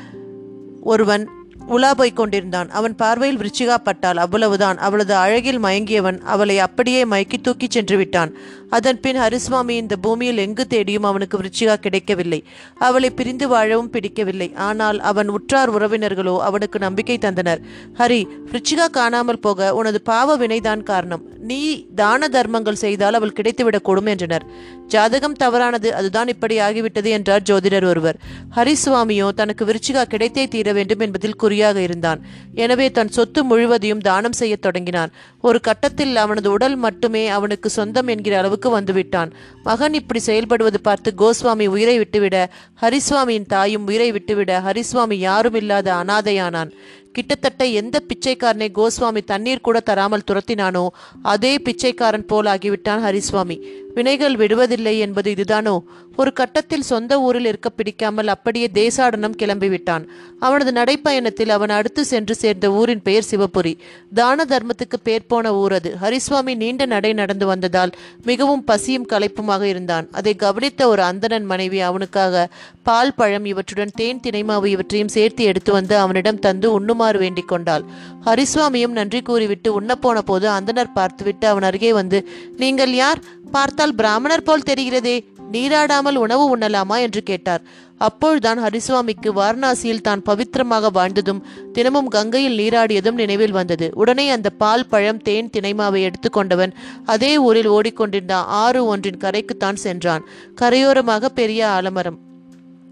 ஒருவன் 0.81 1.29
உலா 1.67 1.93
போய்க் 1.93 2.15
கொண்டிருந்தான். 2.15 2.69
அவன் 2.69 2.95
பார்வையில் 2.95 3.37
விருச்சிகா 3.37 3.75
பட்டால் 3.77 4.17
அவ்வளவுதான். 4.17 4.77
அவளது 4.77 5.15
அழகில் 5.15 5.63
மயங்கியவன் 5.63 6.21
அவளை 6.23 6.59
அப்படியே 6.59 7.05
மயக்கி 7.05 7.37
தூக்கிச் 7.41 7.71
சென்று 7.71 7.97
விட்டான். 7.97 8.31
அதன் 8.69 8.99
பின் 8.99 9.15
ஹரிஸ்வாமி 9.15 9.69
இந்த 9.69 9.95
பூமியில் 9.95 10.37
எங்கு 10.37 10.67
தேடியும் 10.67 11.03
அவனுக்கு 11.03 11.37
விருச்சிகா 11.37 11.75
கிடைக்கவில்லை. 11.75 12.43
அவளை 12.75 13.09
பிரிந்து 13.09 13.47
வாழவும் 13.47 13.89
பிடிக்கவில்லை. 13.89 14.53
ஆனால் 14.55 14.99
அவன் 14.99 15.27
உற்றார் 15.27 15.69
உறவினர்களோ 15.69 16.37
அவனுக்கு 16.37 16.79
நம்பிக்கை 16.79 17.17
தந்தனர். 17.17 17.61
ஹரி 17.97 18.21
விருச்சிகா 18.51 18.89
காணாமல் 18.89 19.39
போக 19.39 19.73
உனது 19.75 20.01
பாவ 20.01 20.37
வினைதான் 20.37 20.83
காரணம். 20.83 21.23
நீ 21.39 21.87
தான 21.95 22.27
தர்மங்கள் 22.27 22.75
செய்தால் 22.75 23.13
அவள் 23.13 23.35
கிடைத்துவிடக்கூடும் 23.41 24.05
என்றனர். 24.05 24.45
ஜாதகம் 24.87 25.33
தவறானது. 25.33 25.95
அதுதான் 25.95 26.27
இப்படி 26.27 26.59
ஆகிவிட்டது 26.59 27.09
என்றார் 27.09 27.41
ஜோதிடர் 27.41 27.85
ஒருவர். 27.85 28.17
ஹரிசுவாமியோ 28.55 29.29
தனக்கு 29.29 29.65
விருச்சிகா 29.65 30.03
கிடைத்தே 30.13 30.47
தீர 30.47 30.73
வேண்டும் 30.73 30.99
என்பதில் 30.99 31.39
குறியாக 31.55 31.81
இருந்தான். 31.81 32.21
எனவே 32.53 32.85
தன் 32.91 33.11
சொத்து 33.17 33.43
முழுவதையும் 33.43 34.01
தானம் 34.07 34.37
செய்யத் 34.39 34.61
தொடங்கினான். 34.61 35.11
ஒரு 35.41 35.59
கட்டத்தில் 35.59 36.15
அவனது 36.15 36.51
உடல் 36.51 36.75
மட்டுமே 36.75 37.21
அவனுக்கு 37.27 37.69
சொந்தம் 37.69 38.07
என்கிற 38.07 38.33
அளவுக்கு 38.37 38.69
வந்துவிட்டான். 38.79 39.31
மகன் 39.63 39.93
இப்படி 39.93 40.21
செயல்படுவது 40.25 40.79
பார்த்து 40.81 41.13
கோஸ்வாமி 41.17 41.67
உயிரை 41.67 41.95
விட்டுவிட 41.97 42.49
ஹரிசுவாமியின் 42.81 43.47
தாயும் 43.47 43.87
உயிரை 43.87 44.11
விட்டுவிட 44.11 44.59
ஹரிசுவாமி 44.67 45.17
யாரும் 45.29 45.53
இல்லாத 45.53 45.93
அனாதையானான். 45.93 46.73
கிட்டத்தட்ட 47.15 47.65
எந்த 47.81 48.01
பிச்சைக்காரனை 48.09 48.69
கோஸ்வாமி 48.79 49.21
தண்ணீர் 49.25 49.65
கூட 49.67 49.79
தராமல் 49.79 50.27
துரத்தினானோ 50.31 50.85
அதே 51.33 51.53
பிச்சைக்காரன் 51.59 52.25
போல் 52.25 52.45
ஆகிவிட்டான் 52.45 53.03
ஹரிசுவாமி 53.05 53.57
வினைகள் 53.93 54.33
விடுவதில்லை 54.35 54.93
என்பது 54.97 55.29
இதுதானோ? 55.31 55.73
ஒரு 56.15 56.31
கட்டத்தில் 56.33 56.87
சொந்த 56.89 57.13
ஊரில் 57.21 57.45
இருக்க 57.45 57.69
பிடிக்காமல் 57.69 58.27
அப்படியே 58.27 58.67
தேசாடனம் 58.73 59.37
கிளம்பிவிட்டான். 59.41 60.03
அவனது 60.39 60.71
நடைப்பயணத்தில் 60.71 61.49
அவன் 61.49 61.69
அடுத்து 61.69 62.01
சென்று 62.05 62.35
சேர்ந்த 62.35 62.65
ஊரின் 62.71 63.01
பெயர் 63.01 63.27
சிவபுரி. 63.31 63.73
தான 64.13 64.45
தர்மத்துக்கு 64.49 64.97
பேர் 65.03 65.27
போன 65.27 65.53
ஊர் 65.55 65.73
அது. 65.73 65.91
ஹரிசுவாமி 66.01 66.53
நீண்ட 66.55 66.85
நடை 66.85 67.11
நடந்து 67.13 67.45
வந்ததால் 67.45 67.93
மிகவும் 68.23 68.63
பசியும் 68.63 69.07
களைப்புமாக 69.13 69.63
இருந்தான். 69.63 70.07
அதை 70.11 70.33
கவனித்த 70.35 70.87
ஒரு 70.87 71.01
அந்தணன் 71.01 71.45
மனைவி 71.45 71.81
அவனுக்காக 71.81 72.45
பால் 72.83 73.15
பழம் 73.15 73.45
இவற்றுடன் 73.45 73.95
தேன் 73.95 74.23
தினைமாவு 74.23 74.65
இவற்றையும் 74.65 75.13
சேர்த்து 75.17 75.43
எடுத்து 75.43 75.71
வந்து 75.71 75.97
அவனிடம் 75.97 76.39
தந்து 76.39 76.69
உண்ணுமா 76.79 77.04
உண்ணுமாறு 77.05 77.19
வேண்டிக் 77.19 77.47
கொண்டாள். 77.47 77.83
ஹரிசுவாமியும் 78.25 78.97
நன்றி 78.99 79.21
கூறிவிட்டு 79.21 79.81
உண்ணப்போன 79.81 80.19
போது 80.25 80.49
அந்தனர் 80.49 80.93
பார்த்துவிட்டு 80.93 81.47
அவன் 81.47 81.63
அருகே 81.63 81.93
வந்து 81.93 82.27
நீங்கள் 82.57 82.93
யார்? 82.93 83.21
பார்த்தால் 83.51 83.95
பிராமணர் 83.95 84.43
போல் 84.43 84.67
தெரிகிறதே. 84.69 85.15
நீராடாமல் 85.51 86.15
உணவு 86.15 86.57
உண்ணலாமா? 86.57 86.99
என்று 86.99 87.23
கேட்டார். 87.23 87.61
அப்பொழுதுதான் 87.97 88.59
ஹரிசுவாமிக்கு 88.59 89.29
வாரணாசியில் 89.35 90.01
தான் 90.01 90.23
பவித்திரமாக 90.25 90.89
வாழ்ந்ததும் 90.91 91.43
தினமும் 91.73 92.07
கங்கையில் 92.07 92.57
நீராடியதும் 92.59 93.11
நினைவில் 93.11 93.51
வந்தது. 93.51 93.91
உடனே 93.93 94.29
அந்த 94.29 94.49
பால் 94.49 94.87
பழம் 94.87 95.21
தேன் 95.21 95.49
திணைமாவை 95.57 96.01
எடுத்துக்கொண்டவன் 96.01 96.73
அதே 97.05 97.37
ஊரில் 97.37 97.69
ஓடிக்கொண்டிருந்த 97.69 98.35
ஆறு 98.35 98.85
ஒன்றின் 98.85 99.17
கரைக்குத்தான் 99.17 99.81
சென்றான். 99.85 100.25
கரையோரமாக 100.61 101.25
பெரிய 101.25 101.69
ஆலமரம். 101.69 102.19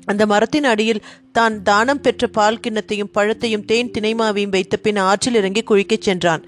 அந்த 0.05 0.25
மரத்தின் 0.25 0.63
அடியில் 0.63 1.03
தான் 1.31 1.61
தானம் 1.61 2.01
பெற்ற 2.01 2.27
பால் 2.27 2.59
கிண்ணத்தையும் 2.67 3.13
பழத்தையும் 3.13 3.65
தேன் 3.65 3.91
தினைமாவையும் 3.99 4.55
வைத்த 4.55 4.77
பின் 4.77 4.95
ஆற்றில் 4.95 5.35
இறங்கி 5.35 5.63
குளிக்கச் 5.69 6.05
சென்றான். 6.07 6.43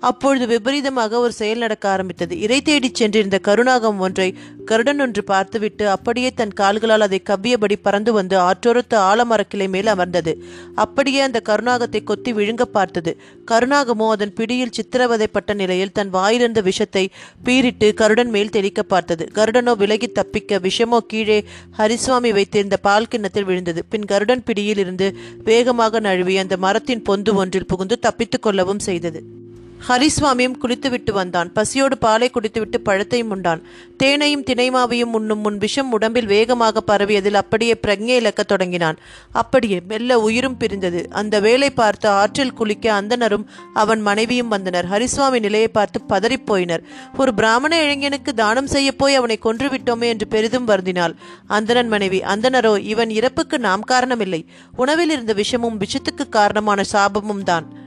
அப்பொழுது 0.00 0.46
விபரீதமாக 0.46 1.18
ஒரு 1.18 1.32
செயல் 1.32 1.58
நடக்க 1.58 1.88
ஆரம்பித்தது. 1.88 2.40
இறை 2.40 2.62
தேடிச் 2.62 2.94
சென்றிருந்த 2.94 3.38
கருணாகம் 3.38 3.98
ஒன்றை 3.98 4.34
கருடன் 4.64 5.00
ஒன்று 5.00 5.24
பார்த்துவிட்டு 5.24 5.88
அப்படியே 5.88 6.30
தன் 6.30 6.52
கால்களால் 6.52 7.00
அதை 7.00 7.22
கவ்வியபடி 7.22 7.76
பறந்து 7.82 8.12
வந்து 8.12 8.38
ஆற்றோரத்து 8.38 8.96
ஆலமரக்கிளை 8.96 9.68
மேல் 9.68 9.86
அமர்ந்தது. 9.86 10.42
அப்படியே 10.74 11.20
அந்த 11.20 11.40
கருணாகத்தை 11.40 12.04
கொத்தி 12.04 12.32
விழுங்க 12.32 12.62
பார்த்தது. 12.62 13.20
கருணாகமோ 13.50 14.08
அதன் 14.08 14.32
பிடியில் 14.32 14.74
சித்திரவதைப்பட்ட 14.78 15.54
நிலையில் 15.54 15.92
தன் 15.92 16.10
வாயிலிருந்த 16.10 16.62
விஷத்தை 16.62 17.10
பீறிட்டு 17.44 17.94
கருடன் 17.94 18.30
மேல் 18.30 18.50
தெளிக்க 18.50 18.82
பார்த்தது. 18.82 19.28
கருடனோ 19.34 19.76
விலகி 19.76 20.08
தப்பிக்க 20.08 20.58
விஷமோ 20.58 20.98
கீழே 20.98 21.44
ஹரிசுவாமி 21.78 22.32
வைத்திருந்த 22.32 22.76
பால் 22.76 23.08
கிண்ணத்தில் 23.08 23.44
விழுந்தது. 23.44 23.84
பின் 23.84 24.04
கருடன் 24.04 24.42
பிடியில் 24.42 24.78
இருந்து 24.78 25.16
வேகமாக 25.44 26.00
நழுவி 26.00 26.36
அந்த 26.36 26.56
மரத்தின் 26.56 27.02
பொந்து 27.02 27.34
ஒன்றில் 27.34 27.66
புகுந்து 27.66 27.98
தப்பித்துக் 27.98 28.42
கொள்ளவும் 28.42 28.78
செய்தது. 28.78 29.46
ஹரிசுவாமியும் 29.86 30.56
குளித்துவிட்டு 30.56 31.12
வந்தான். 31.12 31.52
பசியோடு 31.52 31.98
பாலை 31.98 32.30
குடித்துவிட்டு 32.30 32.80
பழத்தையும் 32.84 33.28
உண்டான். 33.28 33.62
தேனையும் 33.96 34.44
திணைமாவையும் 34.44 35.12
உண்ணும் 35.12 35.38
முன் 35.38 35.58
விஷம் 35.58 35.92
உடம்பில் 35.92 36.26
வேகமாக 36.26 36.82
பரவியதில் 36.86 37.34
அப்படியே 37.34 37.74
பிரஜை 37.86 38.06
இழக்கத் 38.06 38.48
தொடங்கினான். 38.48 38.98
அப்படியே 39.32 39.80
மெல்ல 39.88 40.20
உயிரும் 40.20 40.56
பிரிந்தது. 40.56 41.08
அந்த 41.10 41.40
வேலை 41.40 41.70
பார்த்து 41.70 42.08
ஆற்றில் 42.08 42.52
குளிக்க 42.52 43.02
அந்தனரும் 43.02 43.44
அவன் 43.74 44.00
மனைவியும் 44.00 44.48
வந்தனர். 44.48 44.88
ஹரிசுவாமி 44.88 45.40
நிலையை 45.40 45.68
பார்த்து 45.68 46.00
பதறிப் 46.00 46.52
போயினர். 46.52 46.82
ஒரு 47.16 47.34
பிராமண 47.34 47.82
இளைஞனுக்கு 47.82 48.34
தானம் 48.34 48.66
செய்ய 48.66 48.92
போய் 48.92 49.14
அவனை 49.14 49.38
கொன்றுவிட்டோமே 49.42 50.08
என்று 50.08 50.28
பெரிதும் 50.28 50.68
வருந்தினாள். 50.68 51.14
அந்தணன் 51.46 51.88
மனைவி 51.88 52.20
அந்தனரோ 52.20 52.78
இவன் 52.78 53.10
இறப்புக்கு 53.10 53.58
நாம் 53.58 53.84
காரணமில்லை. 53.90 54.44
உணவில் 54.76 55.10
இருந்த 55.10 55.34
விஷமும் 55.34 55.78
விஷத்துக்கு 55.78 56.28
காரணமான 56.28 56.82
சாபமும் 56.92 57.42
தான். 57.42 57.86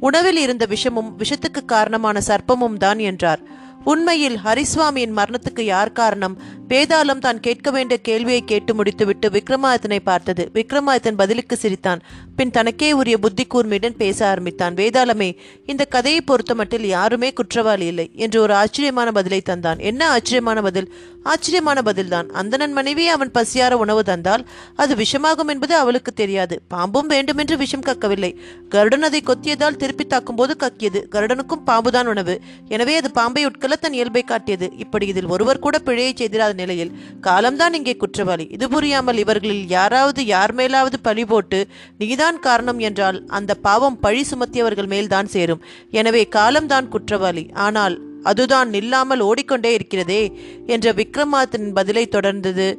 உணவில் 0.00 0.36
இருந்த 0.36 0.66
விஷமும் 0.70 1.12
விஷத்துக்கு 1.18 1.64
காரணமான 1.64 2.20
சர்ப்பமும் 2.26 2.76
தான் 2.76 2.98
என்றார். 2.98 3.62
உண்மையில் 3.84 4.38
ஹரிசுவாமியின் 4.44 5.16
மரணத்துக்கு 5.16 5.60
யார் 5.60 5.92
காரணம்? 5.92 6.38
வேதாளம் 6.68 7.18
தான் 7.18 7.40
கேட்க 7.40 7.70
வேண்டிய 7.70 8.00
கேள்வியை 8.00 8.42
கேட்டு 8.44 8.74
முடித்துவிட்டு 8.74 9.30
விக்ரமாதித்தனை 9.30 9.98
பார்த்தது. 10.04 10.50
விக்ரமாதித்தன் 10.54 11.16
பதிலுக்கு 11.16 11.56
சிரித்தான். 11.56 12.00
பின் 12.36 12.50
தனக்கே 12.50 12.92
உரிய 12.92 13.18
புத்தி 13.18 13.46
கூர்மையுடன் 13.54 13.96
பேச 13.96 14.28
ஆரம்பித்தான். 14.28 14.74
வேதாளமே 14.74 15.36
இந்த 15.66 15.84
கதையை 15.84 16.20
பொறுத்தமட்டில் 16.26 16.80
யாருமே 16.80 17.32
குற்றவாளி 17.32 17.86
இல்லை 17.86 18.10
என்று 18.14 18.40
ஒரு 18.40 18.54
ஆச்சரியமான 18.54 19.12
பதிலை 19.12 19.42
தந்தான். 19.48 19.78
என்ன 19.78 20.08
ஆச்சரியமான 20.08 20.62
பதில்? 20.62 20.94
ஆச்சரியமான 21.24 21.82
பதில்தான். 21.82 22.28
அந்தணன் 22.30 22.72
மனைவி 22.72 23.08
அவன் 23.08 23.30
பசியார 23.30 23.72
உணவு 23.76 24.02
தந்தால் 24.02 24.44
அது 24.76 24.94
விஷமாகும் 24.94 25.50
என்பது 25.54 25.74
அவளுக்கு 25.76 26.12
தெரியாது. 26.12 26.56
பாம்பும் 26.68 27.06
வேண்டுமென்று 27.06 27.56
விஷம் 27.56 27.86
கக்கவில்லை. 27.86 28.32
கருடன் 28.68 29.02
அதை 29.02 29.22
கொத்தியதால் 29.22 29.76
திருப்பி 29.76 30.04
தாக்கும்போது 30.04 30.56
கக்கியது. 30.56 31.02
கருடனுக்கும் 31.08 31.64
பாம்புதான் 31.66 32.06
உணவு. 32.06 32.40
எனவே 32.68 32.96
அது 32.96 33.10
பாம்பை 33.10 33.46
உட்கொள்ள 33.46 33.76
தன் 33.76 33.92
இயல்பை 33.92 34.22
காட்டியது. 34.22 34.68
இப்படி 34.76 35.06
இதில் 35.06 35.26
ஒருவர் 35.26 35.58
கூட 35.58 35.78
பிழையை 35.78 36.12
செய்திராத 36.16 36.52
நிலையில் 36.52 36.94
காலம்தான் 37.20 37.74
இங்கே 37.74 37.96
குற்றவாளி. 37.96 38.48
இது 38.50 38.68
புரியாமல் 38.68 39.16
இவர்களில் 39.16 39.66
யாராவது 39.68 40.24
யார் 40.26 40.54
மேலாவது 40.54 41.00
பழி 41.02 41.24
போட்டு 41.24 41.60
நீதான் 41.98 42.40
காரணம் 42.40 42.78
என்றால் 42.78 43.24
அந்த 43.26 43.54
பாவம் 43.54 44.00
பழி 44.00 44.24
சுமத்தியவர்கள் 44.30 44.92
மேல்தான் 44.94 45.32
சேரும். 45.36 45.62
எனவே 45.90 46.24
காலம்தான் 46.28 46.88
குற்றவாளி. 46.88 47.46
ஆனால் 47.66 47.96
அதுதான் 48.24 48.70
நில்லாமல் 48.70 49.18
ஓடிக்கொண்டே 49.18 49.72
இருக்கிறதே 49.72 50.22
என்ற 50.66 50.92
விக்ரமாதித்தனின் 50.92 51.74
பதிலை 51.74 52.08
தொடர்ந்தது. 52.08 52.78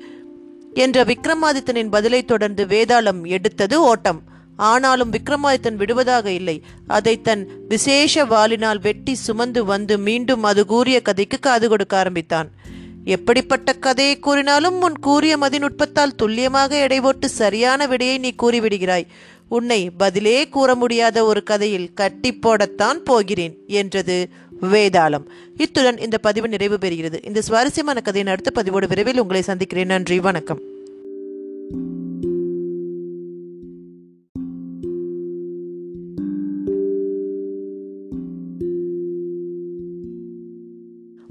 என்ற 0.73 1.05
விக்ரமாதித்தனின் 1.05 1.89
பதிலை 1.89 2.25
தொடர்ந்து 2.25 2.65
வேதாளம் 2.65 3.27
எடுத்தது 3.27 3.81
ஓட்டம். 3.81 4.21
ஆனாலும் 4.57 5.11
விக்ரமாதித்தன் 5.11 5.75
விடுவதாக 5.75 6.31
இல்லை. 6.31 6.63
அதை 6.87 7.21
தன் 7.21 7.49
விசேஷ 7.67 8.25
வாளினால் 8.25 8.81
வெட்டி 8.81 9.15
சுமந்து 9.15 9.65
வந்து 9.65 9.97
மீண்டும் 9.97 10.43
அது 10.43 10.65
கூறிய 10.65 11.01
கதைக்கு 11.01 11.39
காது 11.39 11.69
கொடுக்க 11.69 11.97
ஆரம்பித்தான். 11.97 12.49
எப்படிப்பட்ட 13.05 13.73
கதையை 13.73 14.19
கூறினாலும் 14.19 14.81
உன் 14.81 14.97
கூறிய 14.97 15.37
மதிநுட்பத்தால் 15.37 16.15
துல்லியமாக 16.15 16.79
எடை 16.79 17.01
போட்டு 17.01 17.29
சரியான 17.29 17.87
விடையை 17.87 18.17
நீ 18.17 18.33
கூறிவிடுகிறாய். 18.43 19.05
உன்னை 19.47 19.89
பதிலே 19.89 20.47
கூற 20.47 20.75
முடியாத 20.75 21.25
ஒரு 21.25 21.43
கதையில் 21.43 21.93
கட்டி 21.93 22.33
போடத்தான் 22.33 22.97
போகிறேன் 23.03 23.57
என்றது 23.67 24.27
வேதாளம். 24.61 25.25
இத்துடன் 25.57 25.97
இந்த 25.97 26.17
பதிவு 26.17 26.47
நிறைவு 26.47 26.77
பெறுகிறது. 26.81 27.25
இந்த 27.25 27.41
சுவாரஸ்யமான 27.41 28.01
கதையின் 28.01 28.31
அடுத்த 28.31 28.51
பதிவோடு 28.51 28.87
விரைவில் 28.87 29.19
உங்களை 29.19 29.41
சந்திக்கிறேன். 29.41 29.85
நன்றி 29.85 30.19
வணக்கம். 30.19 30.59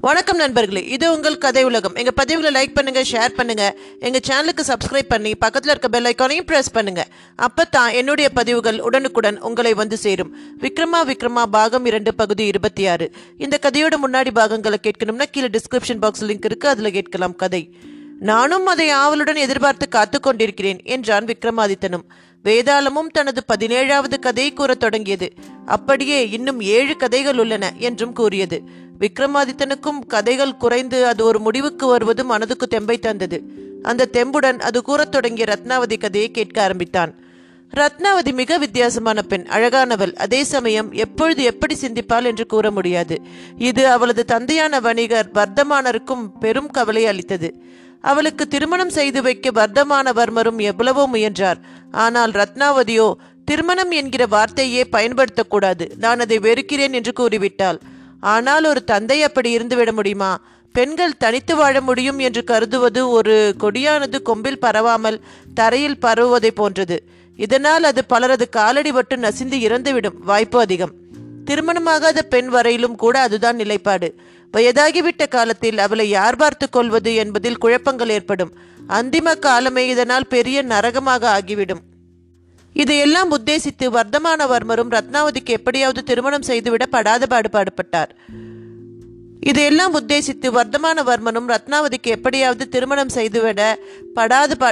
வணக்கம் 0.05 0.37
நண்பர்களே 0.37 0.81
இது 0.85 1.13
உங்கள் 1.13 1.37
கதை 1.37 1.63
உலகம். 1.63 1.95
எங்க 1.95 2.11
பதிவுகளை 2.21 2.49
லைக் 2.57 2.73
பண்ணுங்க 2.73 3.01
ஷேர் 3.11 3.33
பண்ணுங்க. 3.35 3.77
எங்க 3.99 4.19
சேனலுக்கு 4.27 4.63
சப்ஸ்கிரைப் 4.67 5.07
பண்ணி 5.07 5.35
பக்கத்தில் 5.35 5.71
இருக்க 5.71 5.89
பெல் 5.89 6.05
ஐக்கானையும் 6.05 6.45
பண்ணுங்கள் 6.45 6.71
பண்ணுங்க. 6.71 7.07
அப்பதான் 7.45 7.93
என்னுடைய 7.93 8.29
பதிவுகள் 8.29 8.79
உடனுக்குடன் 8.79 9.39
உங்களை 9.39 9.73
வந்து 9.73 9.97
சேரும். 9.97 10.35
விக்ரமா 10.61 10.99
விக்ரமா 11.05 11.43
பாகம் 11.43 11.85
இரண்டு 11.85 12.13
பகுதி 12.13 12.45
இருபத்தி 12.45 12.87
ஆறு. 12.87 13.11
இந்த 13.37 13.59
கதையோட 13.61 13.97
முன்னாடி 14.05 14.31
பாகங்களை 14.31 14.79
கேட்கணும்னா 14.83 15.23
கீழே 15.31 15.47
டிஸ்கிரிப்ஷன் 15.47 15.99
பாக்ஸ் 15.99 16.25
லிங்க் 16.25 16.45
இருக்கு 16.45 16.69
அதுல 16.69 16.89
கேட்கலாம் 16.89 17.35
கதை. 17.35 17.73
நானும் 18.19 18.65
அதை 18.65 18.89
ஆவலுடன் 18.89 19.35
எதிர்பார்த்து 19.35 19.87
காத்து 19.87 20.19
கொண்டிருக்கிறேன் 20.19 20.81
என்றான் 20.83 21.25
விக்ரமாதித்தனும். 21.25 22.07
வேதாளமும் 22.43 23.11
தனது 23.11 23.43
பதினேழாவது 23.53 24.19
கதையை 24.19 24.53
கூறத் 24.53 24.79
தொடங்கியது. 24.79 25.33
அப்படியே 25.65 26.29
இன்னும் 26.29 26.61
ஏழு 26.61 26.95
கதைகள் 26.95 27.37
உள்ளன 27.37 27.73
என்றும் 27.77 28.13
கூறியது. 28.13 28.83
விக்ரமாதித்தனுக்கும் 28.99 29.99
கதைகள் 30.07 30.57
குறைந்து 30.57 31.05
அது 31.05 31.25
ஒரு 31.25 31.39
முடிவுக்கு 31.39 31.87
வருவது 31.87 32.25
மனதுக்கு 32.25 32.67
தெம்பை 32.75 32.99
தந்தது. 32.99 33.37
அந்த 33.83 34.09
தெம்புடன் 34.13 34.59
அது 34.59 34.81
கூறத் 34.81 35.11
தொடங்கிய 35.11 35.45
ரத்னாவதி 35.45 35.97
கதையை 35.99 36.31
கேட்க 36.31 36.63
ஆரம்பித்தான். 36.63 37.13
ரத்னாவதி 37.73 38.33
மிக 38.33 38.57
வித்தியாசமான 38.57 39.21
பெண் 39.21 39.45
அழகானவள். 39.49 40.13
அதே 40.15 40.43
சமயம் 40.43 40.91
எப்பொழுது 40.91 41.43
எப்படி 41.43 41.75
சிந்திப்பாள் 41.81 42.23
என்று 42.23 42.45
கூற 42.45 42.71
முடியாது. 42.71 43.21
இது 43.57 43.87
அவளது 43.87 44.25
தந்தையான 44.25 44.79
வணிகர் 44.79 45.31
வர்த்தமானருக்கும் 45.33 46.25
பெரும் 46.39 46.67
கவலை 46.67 47.05
அளித்தது. 47.05 47.49
அவளுக்கு 48.01 48.47
திருமணம் 48.47 48.89
செய்து 48.89 49.21
வைக்க 49.21 49.51
வர்த்தமானவர்மரும் 49.51 50.59
எவ்வளவோ 50.61 51.07
முயன்றார். 51.07 51.59
ஆனால் 51.91 52.31
ரத்னாவதியோ 52.31 53.13
திருமணம் 53.45 53.91
என்கிற 53.91 54.25
வார்த்தையே 54.25 54.83
பயன்படுத்தக்கூடாது. 54.91 55.85
நான் 55.97 56.19
அதை 56.19 56.39
வெறுக்கிறேன் 56.39 56.93
என்று 56.93 57.13
கூறிவிட்டாள். 57.13 57.79
ஆனால் 58.25 58.65
ஒரு 58.65 58.83
தந்தை 58.83 59.17
அப்படி 59.23 59.49
இருந்துவிட 59.57 59.91
முடியுமா? 59.91 60.31
பெண்கள் 60.75 61.17
தனித்து 61.17 61.53
வாழ 61.55 61.75
முடியும் 61.81 62.19
என்று 62.19 62.43
கருதுவது 62.43 63.01
ஒரு 63.09 63.35
கொடியானது 63.59 64.17
கொம்பில் 64.21 64.61
பரவாமல் 64.61 65.17
தரையில் 65.53 65.99
பரவுவதை 65.99 66.51
போன்றது. 66.51 66.97
இதனால் 67.39 67.83
அது 67.83 68.01
பலரது 68.05 68.45
காலடி 68.49 68.91
பட்டு 68.91 69.17
நசிந்து 69.17 69.57
இறந்துவிடும் 69.57 70.17
வாய்ப்பு 70.21 70.59
அதிகம். 70.59 70.93
திருமணமாகாத 71.45 72.19
பெண் 72.29 72.47
வரையிலும் 72.47 72.95
கூட 72.95 73.15
அதுதான் 73.19 73.55
நிலைப்பாடு. 73.55 74.09
வயதாகிவிட்ட 74.53 75.23
காலத்தில் 75.27 75.77
அவளை 75.77 76.05
யார் 76.09 76.35
பார்த்து 76.35 76.65
கொள்வது 76.69 77.11
என்பதில் 77.15 77.57
குழப்பங்கள் 77.57 78.09
ஏற்படும். 78.09 78.53
அந்திம 78.89 79.37
காலமே 79.39 79.83
இதனால் 79.87 80.27
பெரிய 80.27 80.57
நரகமாக 80.63 81.23
ஆகிவிடும். 81.29 81.81
இதையெல்லாம் 82.75 83.31
உத்தேசித்து 83.31 83.85
வர்த்தமானவர்மரும் 83.97 84.91
ரத்னாவதிக்கு 84.95 85.51
எப்படியாவது 85.59 86.03
திருமணம் 86.03 86.41
செய்துவிட 86.41 86.85
படாத 86.85 87.27
பாடுபாடுபட்டார் 87.33 88.11
இதையெல்லாம் 89.39 89.93
உத்தேசித்து 89.93 90.47
வர்த்தமானவர்மனும் 90.57 91.49
ரத்னாவதிக்கு 91.53 92.09
எப்படியாவது 92.17 92.69
திருமணம் 92.69 93.09
செய்துவிட 93.09 93.61
படாது 94.15 94.55
பா 94.57 94.69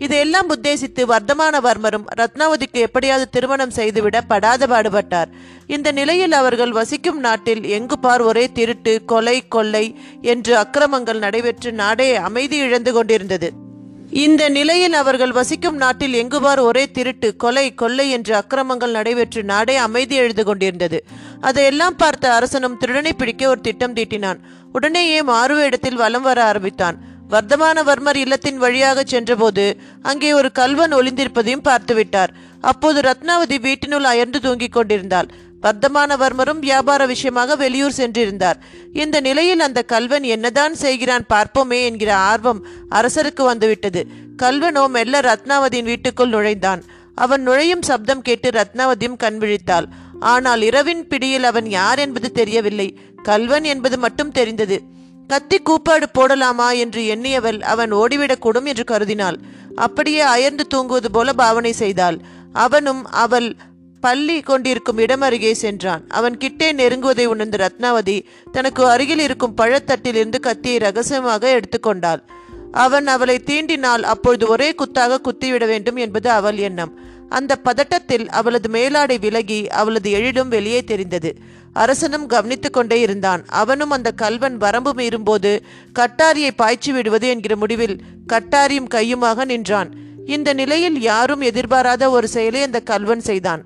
இதையெல்லாம் 0.00 0.50
உத்தேசித்து 0.50 1.02
வர்த்தமானவர்மரும் 1.12 2.04
ரத்னாவதிக்கு 2.16 2.78
எப்படியாவது 2.86 3.26
திருமணம் 3.30 3.70
செய்துவிட 3.70 4.16
படாத 4.22 4.66
பாடுபட்டார். 4.66 5.30
இந்த 5.66 5.92
நிலையில் 5.92 6.32
அவர்கள் 6.32 6.70
வசிக்கும் 6.70 7.20
நாட்டில் 7.20 7.64
எங்கு 7.64 7.98
பார் 7.98 8.20
ஒரே 8.20 8.52
திருட்டு 8.52 9.04
கொலை 9.04 9.48
கொள்ளை 9.48 9.84
என்று 10.22 10.54
அக்கிரமங்கள் 10.56 11.18
நடைபெற்று 11.18 11.72
நாடே 11.72 12.16
அமைதி 12.16 12.58
இழந்து 12.58 12.92
கொண்டிருந்தது. 12.92 13.50
இந்த 14.10 14.48
நிலையில் 14.48 14.92
அவர்கள் 14.92 15.30
வசிக்கும் 15.30 15.76
நாட்டில் 15.76 16.12
எங்குவார் 16.12 16.60
ஒரே 16.60 16.90
திருட்டு 16.90 17.36
கொலை 17.36 17.74
கொள்ளை 17.74 18.10
என்று 18.10 18.34
அக்கிரமங்கள் 18.34 18.90
நடைபெற்று 18.90 19.42
நாடே 19.42 19.76
அமைதி 19.76 20.16
எழுது 20.16 20.44
கொண்டிருந்தது. 20.44 21.04
அதையெல்லாம் 21.40 21.96
பார்த்த 21.96 22.32
அரசனும் 22.32 22.76
திருடனை 22.76 23.12
பிடிக்க 23.12 23.48
ஒரு 23.48 23.60
திட்டம் 23.60 23.92
தீட்டினான். 23.92 24.40
உடனேயே 24.72 25.22
மாறுவ 25.22 25.64
இடத்தில் 25.64 25.96
வலம் 25.96 26.22
வர 26.22 26.44
ஆரம்பித்தான். 26.44 26.98
வர்த்தமானவர்மர் 27.30 28.16
இல்லத்தின் 28.16 28.56
வழியாக 28.56 29.02
சென்றபோது 29.02 29.76
அங்கே 30.02 30.32
ஒரு 30.32 30.52
கல்வன் 30.52 30.92
ஒளிந்திருப்பதையும் 30.92 31.66
பார்த்துவிட்டார். 31.68 32.28
அப்போது 32.60 33.00
ரத்னாவதி 33.00 33.60
வீட்டினுள் 33.60 34.04
அயர்ந்து 34.04 34.40
தூங்கிக் 34.40 34.72
கொண்டிருந்தாள். 34.72 35.30
வர்த்தமானவர்மரும் 35.62 36.58
வியாபார 36.58 37.06
விஷயமாக 37.06 37.56
வெளியூர் 37.56 37.96
சென்றிருந்தார். 37.96 38.58
இந்த 38.92 39.20
நிலையில் 39.20 39.60
அந்த 39.60 39.82
கல்வன் 39.82 40.22
என்னதான் 40.22 40.74
செய்கிறான் 40.74 41.26
பார்ப்போமே 41.28 41.84
என்கிற 41.84 42.16
ஆர்வம் 42.16 42.66
அரசருக்கு 42.90 43.42
வந்துவிட்டது. 43.42 44.06
கல்வனோ 44.42 44.88
மெல்ல 44.88 45.20
ரத்னாவதியின் 45.20 45.84
வீட்டுக்குள் 45.84 46.28
நுழைந்தான். 46.28 46.82
அவன் 47.14 47.42
நுழையும் 47.42 47.82
சப்தம் 47.82 48.22
கேட்டு 48.22 48.50
ரத்னாவதியும் 48.50 49.16
கண் 49.16 49.38
விழித்தாள். 49.38 49.86
ஆனால் 50.20 50.62
இரவின் 50.62 51.06
பிடியில் 51.06 51.44
அவன் 51.44 51.66
யார் 51.66 51.98
என்பது 51.98 52.32
தெரியவில்லை. 52.32 52.98
கல்வன் 53.22 53.64
என்பது 53.64 53.98
மட்டும் 53.98 54.30
தெரிந்தது. 54.30 54.82
கத்தி 55.26 55.58
கூப்பாடு 55.58 56.06
போடலாமா? 56.18 56.68
என்று 56.70 57.00
எண்ணியவள் 57.02 57.60
அவன் 57.62 57.92
ஓடிவிடக்கூடும் 57.92 58.64
என்று 58.64 58.84
கருதினாள். 58.84 59.38
அப்படியே 59.76 60.20
அயர்ந்து 60.20 60.66
தூங்குவது 60.66 61.10
போல 61.10 61.32
பாவனை 61.32 61.72
செய்தாள். 61.72 62.18
அவனும் 62.52 63.04
அவள் 63.04 63.56
பள்ளி 64.00 64.40
கொண்டிருக்கும் 64.40 64.98
இடம் 64.98 65.20
அருகே 65.20 65.54
சென்றான். 65.54 66.02
அவன் 66.08 66.36
கிட்டே 66.36 66.72
நெருங்குவதை 66.72 67.24
உணர்ந்த 67.24 67.56
ரத்னாவதி 67.64 68.24
தனக்கு 68.52 68.86
அருகில் 68.86 69.18
இருக்கும் 69.18 69.56
பழத்தட்டிலிருந்து 69.56 70.40
கத்தியை 70.40 70.78
ரகசியமாக 70.78 71.44
எடுத்துக்கொண்டாள் 71.50 72.22
அவன் 72.72 73.06
அவளை 73.06 73.36
தீண்டினால் 73.46 74.02
அப்பொழுது 74.12 74.46
ஒரே 74.46 74.74
குத்தாக 74.74 75.18
குத்திவிட 75.18 75.66
வேண்டும் 75.66 75.96
என்பது 75.96 76.30
அவள் 76.30 76.56
எண்ணம். 76.56 76.92
அந்த 77.28 77.58
பதட்டத்தில் 77.64 78.26
அவளது 78.28 78.68
மேலாடை 78.68 79.18
விலகி 79.18 79.68
அவளது 79.68 80.10
எழிலும் 80.10 80.48
வெளியே 80.48 80.84
தெரிந்தது. 80.84 81.30
அரசனும் 81.72 82.26
கவனித்துக் 82.26 82.72
கொண்டே 82.72 83.00
இருந்தான். 83.00 83.42
அவனும் 83.62 83.90
அந்த 83.90 84.10
கல்வன் 84.12 84.56
வரம்பு 84.56 84.92
மீறும்போது 84.92 85.52
கட்டாரியை 85.98 86.50
பாய்ச்சி 86.56 86.92
விடுவது 86.92 87.28
என்கிற 87.28 87.56
முடிவில் 87.56 87.96
கட்டாரியும் 88.32 88.92
கையுமாக 88.94 89.44
நின்றான். 89.44 89.90
இந்த 90.26 90.52
நிலையில் 90.52 91.00
யாரும் 91.00 91.40
எதிர்பாராத 91.40 92.10
ஒரு 92.10 92.28
செயலை 92.28 92.62
அந்த 92.62 92.80
கல்வன் 92.80 93.20
செய்தான். 93.20 93.64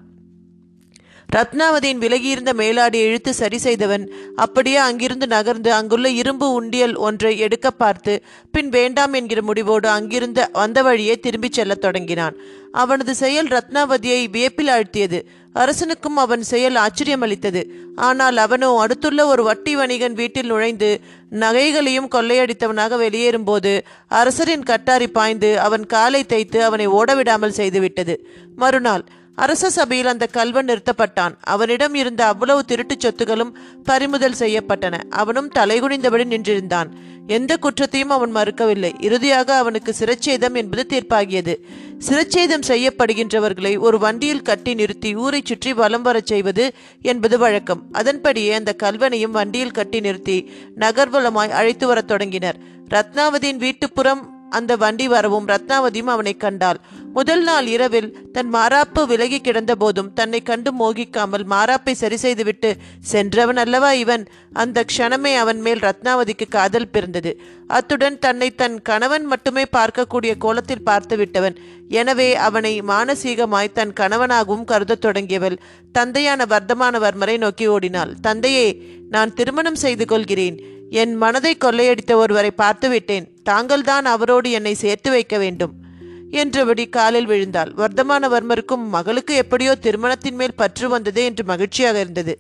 ரத்னாவதியின் 1.35 2.01
விலகியிருந்த 2.05 2.53
மேலாடியை 2.53 3.05
இழுத்து 3.09 3.33
சரி 3.35 3.59
செய்தவன் 3.59 4.05
அப்படியே 4.37 4.79
அங்கிருந்து 4.87 5.27
நகர்ந்து 5.27 5.71
அங்குள்ள 5.73 6.09
இரும்பு 6.21 6.47
உண்டியல் 6.53 6.95
ஒன்றை 7.07 7.39
எடுக்க 7.39 7.69
பார்த்து 7.71 8.15
பின் 8.55 8.69
வேண்டாம் 8.69 9.13
என்கிற 9.13 9.43
முடிவோடு 9.43 9.89
அங்கிருந்த 9.89 10.49
வந்த 10.53 10.83
வழியே 10.83 11.15
திரும்பிச் 11.19 11.53
செல்லத் 11.53 11.81
தொடங்கினான். 11.81 12.37
அவனது 12.73 13.15
செயல் 13.15 13.49
ரத்னாவதியை 13.49 14.21
வியப்பில் 14.31 14.69
ஆழ்த்தியது. 14.69 15.21
அரசனுக்கும் 15.53 16.17
அவன் 16.17 16.43
செயல் 16.43 16.77
ஆச்சரியமளித்தது. 16.85 17.63
ஆனால் 18.09 18.37
அவனோ 18.37 18.71
அடுத்துள்ள 18.81 19.27
ஒரு 19.27 19.43
வட்டி 19.43 19.73
வணிகன் 19.77 20.19
வீட்டில் 20.21 20.47
நுழைந்து 20.47 20.91
நகைகளையும் 21.41 22.13
கொள்ளையடித்தவனாக 22.15 22.99
வெளியேறும்போது 23.05 23.75
அரசரின் 24.21 24.69
கட்டாரி 24.71 25.07
பாய்ந்து 25.07 25.51
அவன் 25.61 25.87
காலை 25.87 26.23
தைத்து 26.25 26.61
அவனை 26.65 26.89
ஓடவிடாமல் 26.99 27.59
செய்துவிட்டது. 27.61 28.17
மறுநாள் 28.57 29.05
அரச 29.35 29.71
சபையில் 29.71 30.07
அந்த 30.07 30.27
கல்வன் 30.27 30.67
நிறுத்தப்பட்டான். 30.67 31.35
அவனிடம் 31.41 31.95
இருந்த 31.95 32.27
அவ்வளவு 32.27 32.65
திருட்டுச் 32.65 33.07
சொத்துகளும் 33.07 33.55
பறிமுதல் 33.85 34.35
செய்யப்பட்டன. 34.39 35.01
அவனும் 35.11 35.51
தலைகுனிந்தபடி 35.55 36.25
நின்றிருந்தான். 36.25 36.87
எந்த 37.27 37.57
குற்றத்தையும் 37.57 38.11
அவன் 38.11 38.35
மறுக்கவில்லை. 38.35 38.93
இறுதியாக 39.03 39.57
அவனுக்கு 39.57 39.95
சிரச்சேதம் 39.99 40.55
என்பது 40.55 40.87
தீர்ப்பாகியது. 40.89 41.57
சிரச்சேதம் 42.09 42.63
செய்யப்படுகின்றவர்களை 42.69 43.79
ஒரு 43.79 43.99
வண்டியில் 43.99 44.43
கட்டி 44.43 44.75
நிறுத்தி 44.75 45.17
ஊரைச் 45.17 45.47
சுற்றி 45.47 45.73
வலம் 45.73 46.03
வரச் 46.03 46.27
செய்வது 46.27 46.75
என்பது 47.03 47.39
வழக்கம். 47.39 47.83
அதன்படியே 47.93 48.53
அந்த 48.53 48.75
கல்வனையும் 48.83 49.31
வண்டியில் 49.31 49.71
கட்டி 49.71 50.01
நிறுத்தி 50.01 50.51
நகர்வலமாய் 50.77 51.51
அழைத்து 51.51 51.87
வரத் 51.87 52.09
தொடங்கினர். 52.09 52.57
ரத்னாவதியின் 52.91 53.59
வீட்டுப்புறம் 53.59 54.32
அந்த 54.59 54.73
வண்டி 54.83 55.07
வரவும் 55.09 55.49
ரத்னாவதியும் 55.49 56.13
அவனை 56.15 56.35
கண்டாள். 56.37 56.79
முதல் 57.17 57.43
நாள் 57.43 57.67
இரவில் 57.67 58.09
தன் 58.35 58.51
மாராப்பு 58.55 59.03
விலகி 59.07 59.39
கிடந்த 59.41 59.73
போதும் 59.83 60.11
தன்னை 60.19 60.41
கண்டு 60.43 60.71
மோகிக்காமல் 60.73 61.45
மாராப்பை 61.53 61.95
சரி 62.03 62.17
செய்துவிட்டு 62.17 62.71
சென்றவன் 63.13 63.61
அல்லவா 63.65 63.91
இவன்? 64.05 64.25
அந்த 64.63 64.85
க்ஷணமே 64.91 65.33
அவன் 65.43 65.61
மேல் 65.61 65.85
ரத்னாவதிக்கு 65.87 66.49
காதல் 66.49 66.89
பிறந்தது. 66.89 67.33
அத்துடன் 67.79 68.19
தன்னை 68.19 68.49
தன் 68.63 68.77
கணவன் 68.83 69.25
மட்டுமே 69.25 69.65
பார்க்கக்கூடிய 69.77 70.33
கோலத்தில் 70.39 70.87
பார்த்து 70.89 71.17
விட்டவன். 71.17 71.57
எனவே 72.01 72.29
அவனை 72.49 72.75
மானசீகமாய் 72.93 73.75
தன் 73.79 73.95
கணவனாகவும் 74.01 74.69
கருதத் 74.73 75.05
தொடங்கியவள் 75.07 75.61
தந்தையான 75.93 76.45
வர்த்தமானவர்மரை 76.45 77.39
நோக்கி 77.39 77.67
ஓடினாள். 77.67 78.15
தந்தையே 78.21 78.69
நான் 79.15 79.35
திருமணம் 79.35 79.83
செய்து 79.85 80.05
கொள்கிறேன். 80.07 80.57
என் 80.93 81.15
மனதை 81.15 81.57
கொள்ளையடித்த 81.57 82.13
ஒருவரை 82.15 82.51
பார்த்துவிட்டேன். 82.59 83.27
தாங்கள்தான் 83.43 84.05
அவரோடு 84.05 84.51
என்னை 84.51 84.75
சேர்த்து 84.75 85.11
வைக்க 85.11 85.39
வேண்டும். 85.39 85.73
என்றபடி 86.31 86.89
காலில் 86.89 87.27
விழுந்தாள். 87.27 87.73
வர்த்தமானவர்மருக்கும் 87.77 88.85
மகளுக்கு 88.89 89.35
எப்படியோ 89.35 89.75
திருமணத்தின் 89.75 90.35
மேல் 90.35 90.55
பற்று 90.55 90.89
வந்தது 90.89 91.25
என்று 91.25 91.45
மகிழ்ச்சியாக 91.45 92.01
இருந்தது. 92.01 92.35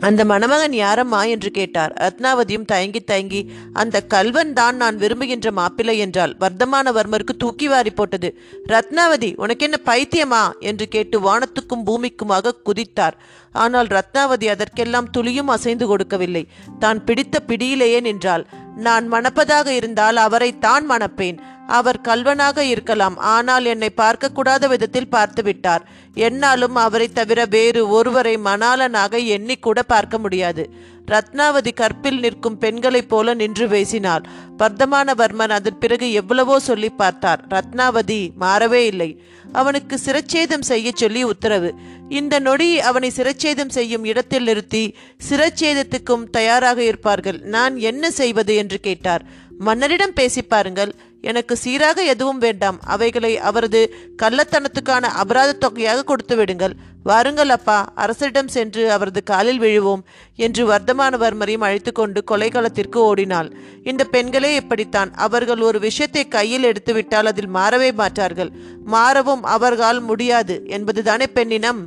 அந்த 0.00 0.24
மணமகன் 0.24 0.72
யாரம்மா 0.72 1.28
என்று 1.28 1.50
கேட்டார். 1.50 1.92
ரத்னாவதியும் 1.92 2.64
தயங்கி 2.64 3.00
தயங்கி 3.00 3.50
அந்த 3.72 4.00
கல்வன் 4.00 4.52
தான் 4.52 4.76
நான் 4.76 4.96
விரும்புகின்ற 4.96 5.52
மாப்பிள்ளை 5.52 5.98
என்றால் 5.98 6.36
வர்த்தமானவர்மருக்கு 6.40 7.36
தூக்கி 7.38 7.68
வாரி 7.68 7.90
போட்டது. 7.90 8.38
ரத்னாவதி 8.68 9.34
உனக்கென்ன 9.36 9.76
பைத்தியமா? 9.84 10.58
என்று 10.58 10.88
கேட்டு 10.88 11.20
வானத்துக்கும் 11.20 11.84
பூமிக்குமாக 11.84 12.54
குதித்தார். 12.64 13.12
ஆனால் 13.52 13.86
ரத்னாவதி 13.86 14.48
அதற்கெல்லாம் 14.48 15.10
துளியும் 15.10 15.48
அசைந்து 15.48 15.86
கொடுக்கவில்லை. 15.86 16.46
தான் 16.78 17.04
பிடித்த 17.04 17.40
பிடியிலேயே 17.40 18.00
நின்றாள். 18.00 18.46
நான் 18.76 19.12
மணப்பதாக 19.12 19.66
இருந்தால் 19.66 20.16
அவரை 20.16 20.58
தான் 20.58 20.90
மணப்பேன். 20.90 21.38
அவர் 21.66 22.00
கல்வனாக 22.08 22.58
இருக்கலாம். 22.58 23.16
ஆனால் 23.16 23.64
என்னை 23.64 23.90
பார்க்கக்கூடாத 23.96 24.68
விதத்தில் 24.68 25.12
பார்த்துவிட்டார். 25.16 25.84
என்னாலும் 26.14 26.74
அவரை 26.74 27.08
தவிர 27.08 27.44
வேறு 27.44 27.88
ஒருவரை 27.88 28.36
மணாளனாக 28.36 29.18
எண்ணிக்கூட 29.36 29.80
பார்க்க 29.86 30.18
முடியாது. 30.18 30.64
ரத்னாவதி 31.12 31.72
கற்பில் 31.74 32.20
நிற்கும் 32.20 32.58
பெண்களைப் 32.58 33.08
போல 33.08 33.34
நின்று 33.34 33.68
பேசினாள். 33.68 34.24
வர்த்தமானவர்மன் 34.58 35.48
அதன் 35.48 35.78
பிறகு 35.78 36.12
எவ்வளவோ 36.12 36.60
சொல்லி 36.60 36.90
பார்த்தார். 36.90 37.42
ரத்னாவதி 37.48 38.30
மாறவே 38.40 38.82
இல்லை. 38.92 39.20
அவனுக்கு 39.52 39.98
சிரச்சேதம் 40.04 40.68
செய்ய 40.70 40.90
சொல்லி 40.94 41.22
உத்தரவு. 41.24 41.74
இந்த 42.08 42.38
நொடி 42.38 42.80
அவனை 42.80 43.10
சிரச்சேதம் 43.16 43.68
செய்யும் 43.68 44.04
இடத்தில் 44.04 44.42
நிறுத்தி 44.42 44.94
சிரச்சேதத்துக்கும் 45.28 46.24
தயாராக 46.30 46.82
இருப்பார்கள். 46.82 47.40
நான் 47.40 47.76
என்ன 47.76 48.10
செய்வது 48.10 48.54
என்று 48.54 48.80
கேட்டார். 48.80 49.24
மன்னரிடம் 49.58 50.12
பேசி 50.12 50.42
பாருங்கள். 50.42 50.94
எனக்கு 51.26 51.54
சீராக 51.56 52.02
எதுவும் 52.02 52.38
வேண்டாம். 52.38 52.78
அவைகளை 52.84 53.32
அவரது 53.38 53.80
கள்ளத்தனத்துக்கான 54.22 55.04
அபராத 55.22 55.52
தொகையாக 55.52 56.02
கொடுத்து 56.02 56.36
விடுங்கள். 56.36 56.74
வாருங்கள் 57.02 57.48
அப்பா 57.48 57.78
அரசரிடம் 57.96 58.48
சென்று 58.48 58.84
அவரது 58.90 59.22
காலில் 59.22 59.58
விழுவோம் 59.58 60.02
என்று 60.36 60.62
வர்த்தமானவர்மரையும் 60.68 61.66
அழைத்து 61.68 61.92
கொண்டு 61.92 62.22
கொலைக்களத்திற்கு 62.30 62.96
ஓடினாள். 62.96 63.50
இந்த 63.84 64.04
பெண்களே 64.04 64.54
இப்படித்தான். 64.54 65.12
அவர்கள் 65.14 65.60
ஒரு 65.60 65.78
விஷயத்தை 65.78 66.28
கையில் 66.28 66.62
எடுத்துவிட்டால் 66.62 67.26
அதில் 67.26 67.54
மாறவே 67.54 67.90
மாட்டார்கள். 67.92 68.50
மாறவும் 68.84 69.44
அவர்களால் 69.56 70.00
முடியாது. 70.00 70.56
என்பதுதானே 70.66 71.24
பெண்ணினம்? 71.34 71.82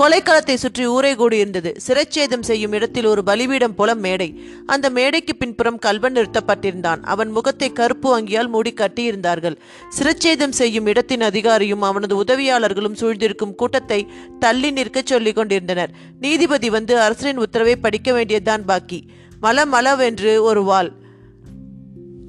கொலைக்களத்தை 0.00 0.54
சுற்றி 0.54 0.86
ஊரே 0.86 1.14
கூடியிருந்தது 1.14 1.76
சிரச்சேதம் 1.86 2.40
செய்யும் 2.40 2.72
இடத்தில் 2.72 3.04
ஒரு 3.04 3.22
பலிபீடம் 3.22 3.74
போல 3.74 3.94
மேடை. 3.94 4.40
அந்த 4.66 4.90
மேடைக்கு 4.90 5.36
பின்புறம் 5.36 5.78
கல்வன் 5.78 6.12
நிறுத்தப்பட்டிருந்தான். 6.12 7.02
அவன் 7.02 7.30
முகத்தை 7.30 7.72
கருப்பு 7.72 8.20
அங்கியால் 8.20 8.48
மூடி 8.48 8.74
கட்டியிருந்தார்கள். 8.76 9.56
சிரச்சேதம் 9.98 10.48
செய்யும் 10.48 10.86
இடத்தின் 10.86 11.20
அதிகாரியும் 11.20 11.78
அவனது 11.78 12.24
உதவியாளர்களும் 12.24 12.98
சூழ்ந்திருக்கும் 13.00 13.54
கூட்டத்தை 13.54 14.06
தள்ளி 14.38 14.70
நிற்கச் 14.70 15.06
சொல்லிக் 15.06 15.34
கொண்டிருந்தனர். 15.34 15.90
நீதிபதி 16.20 16.70
வந்து 16.70 17.00
அரசரின் 17.00 17.38
உத்தரவை 17.38 17.76
படிக்க 17.76 18.12
வேண்டியதுதான் 18.12 18.64
பாக்கி. 18.64 19.02
மல 19.42 19.66
மலவென்று 19.66 20.42
ஒரு 20.42 20.62
வாள். 20.62 20.92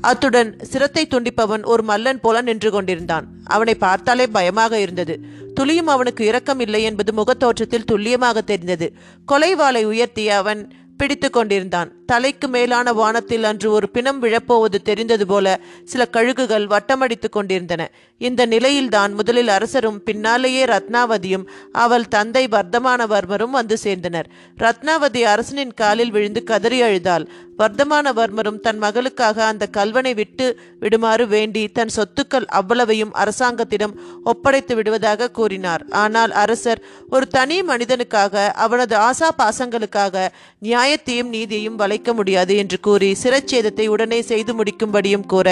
அத்துடன் 0.02 0.60
சிரத்தை 0.62 1.08
துண்டிப்பவன் 1.08 1.64
ஒரு 1.64 1.84
மல்லன் 1.88 2.22
போல 2.22 2.42
நின்று 2.42 2.72
கொண்டிருந்தான். 2.72 3.26
அவனை 3.46 3.76
பார்த்தாலே 3.76 4.28
பயமாக 4.28 4.80
இருந்தது. 4.80 5.20
துளியும் 5.54 5.88
அவனுக்கு 5.88 6.26
இரக்கம் 6.26 6.60
இல்லை 6.60 6.84
என்பது 6.84 7.14
முகத்தோற்றத்தில் 7.14 7.86
துல்லியமாக 7.86 8.42
தெரிந்தது. 8.42 8.94
கொலைவாளை 9.32 9.84
உயர்த்தி 9.84 10.30
அவன் 10.30 10.74
பிடித்து 10.98 11.30
கொண்டிருந்தான். 11.30 11.92
தலைக்கு 12.06 12.48
மேலான 12.48 12.94
வானத்தில் 12.94 13.44
அன்று 13.44 13.72
ஒரு 13.72 13.90
பிணம் 13.90 14.24
விழப்போவது 14.24 14.76
தெரிந்தது 14.84 15.28
போல 15.28 15.60
சில 15.84 16.08
கழுகுகள் 16.12 16.66
வட்டமடித்து 16.68 17.30
கொண்டிருந்தன. 17.30 17.92
இந்த 18.18 18.46
நிலையில்தான் 18.46 19.14
முதலில் 19.14 19.48
அரசரும் 19.48 20.04
பின்னாலேயே 20.04 20.66
ரத்னாவதியும் 20.66 21.48
அவள் 21.72 22.08
தந்தை 22.08 22.48
வர்த்தமானவர்மரும் 22.48 23.50
வந்து 23.50 23.78
சேர்ந்தனர். 23.84 24.26
ரத்னாவதி 24.58 25.22
அரசனின் 25.22 25.74
காலில் 25.74 26.12
விழுந்து 26.12 26.44
கதறி 26.44 26.82
அழுதாள். 26.82 27.30
வர்த்தமானவர்மரும் 27.62 28.60
தன் 28.66 28.80
மகளுக்காக 28.84 29.38
அந்த 29.52 29.66
கல்வனை 29.78 30.14
விட்டு 30.20 30.46
விடுமாறு 30.84 31.26
வேண்டி 31.34 31.64
தன் 31.78 31.94
சொத்துக்கள் 31.96 32.48
அவ்வளவையும் 32.60 33.14
அரசாங்கத்திடம் 33.22 33.94
ஒப்படைத்து 34.32 34.74
விடுவதாக 34.78 35.30
கூறினார். 35.40 35.84
ஆனால் 36.04 36.32
அரசர் 36.44 36.82
ஒரு 37.16 37.26
தனி 37.38 37.58
மனிதனுக்காக 37.72 38.44
அவனது 38.66 38.96
ஆசா 39.10 39.30
பாசங்களுக்காக 39.42 40.24
நியாயத்தையும் 40.68 41.32
நீதியையும் 41.36 41.80
வளைக்க 41.82 42.10
முடியாது 42.20 42.56
என்று 42.62 42.80
கூறி 42.88 43.10
சிரச்சேதத்தை 43.24 43.86
உடனே 43.88 44.20
செய்து 44.32 44.54
முடிக்கும்படியும் 44.60 45.28
கூற 45.34 45.48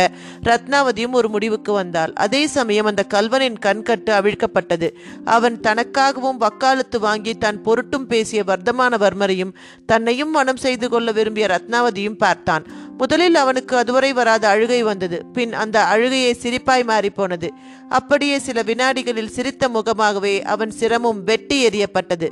ரத்னாவதியும் 0.50 1.17
ஒரு 1.19 1.30
முடிவுக்கு 1.36 1.72
வந்தாள். 1.72 2.13
அதே 2.26 2.41
சமயம் 2.56 2.89
அந்த 2.91 3.06
கல்வனின் 3.15 3.60
கண்கட்டு 3.65 4.12
அவிழ்க்கப்பட்டது. 4.19 4.89
அவன் 5.36 5.58
தனக்காகவும் 5.67 6.41
வக்காலத்து 6.45 7.00
வாங்கி 7.08 7.36
தன் 7.45 7.62
பொருட்டும் 7.67 8.10
பேசிய 8.13 8.41
வர்த்தமானவர்மரையும் 8.52 9.56
தன்னையும் 9.91 10.34
மனம் 10.38 10.63
செய்து 10.65 10.89
கொள்ள 10.89 11.12
விரும்பிய 11.19 11.48
ரத்னாவதி 11.56 11.99
அதையும் 12.00 12.22
பார்த்தான். 12.26 12.66
முதலில் 13.02 13.38
அவனுக்கு 13.42 13.74
அதுவரை 13.82 14.12
வராத 14.14 14.44
அழுகை 14.54 14.80
வந்தது. 14.84 15.18
பின் 15.36 15.54
அந்த 15.64 15.78
அழுகையை 15.94 16.34
சிரிப்பாய் 16.44 16.90
மாறிப்போனது. 16.92 17.50
அப்படியே 17.98 18.40
சில 18.48 18.62
வினாடிகளில் 18.70 19.36
சிரித்த 19.36 19.70
முகமாகவே 19.70 20.34
அவன் 20.54 20.74
சிரமும் 20.80 21.22
வெட்டி 21.30 21.60
எறியப்பட்டது. 21.68 22.28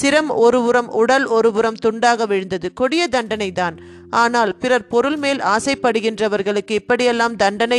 சிரம் 0.00 0.30
ஒருபுறம் 0.44 0.90
உடல் 1.02 1.26
ஒருபுறம் 1.38 1.80
துண்டாக 1.86 2.26
விழுந்தது. 2.26 2.68
கொடிய 2.72 3.02
தண்டனை 3.08 3.50
தான் 3.52 3.76
ஆனால் 4.20 4.50
பிறர் 4.62 4.86
பொருள் 4.86 5.16
மேல் 5.16 5.38
ஆசைப்படுகின்றவர்களுக்கு 5.52 6.72
இப்படியெல்லாம் 6.80 7.36
தண்டனை 7.36 7.78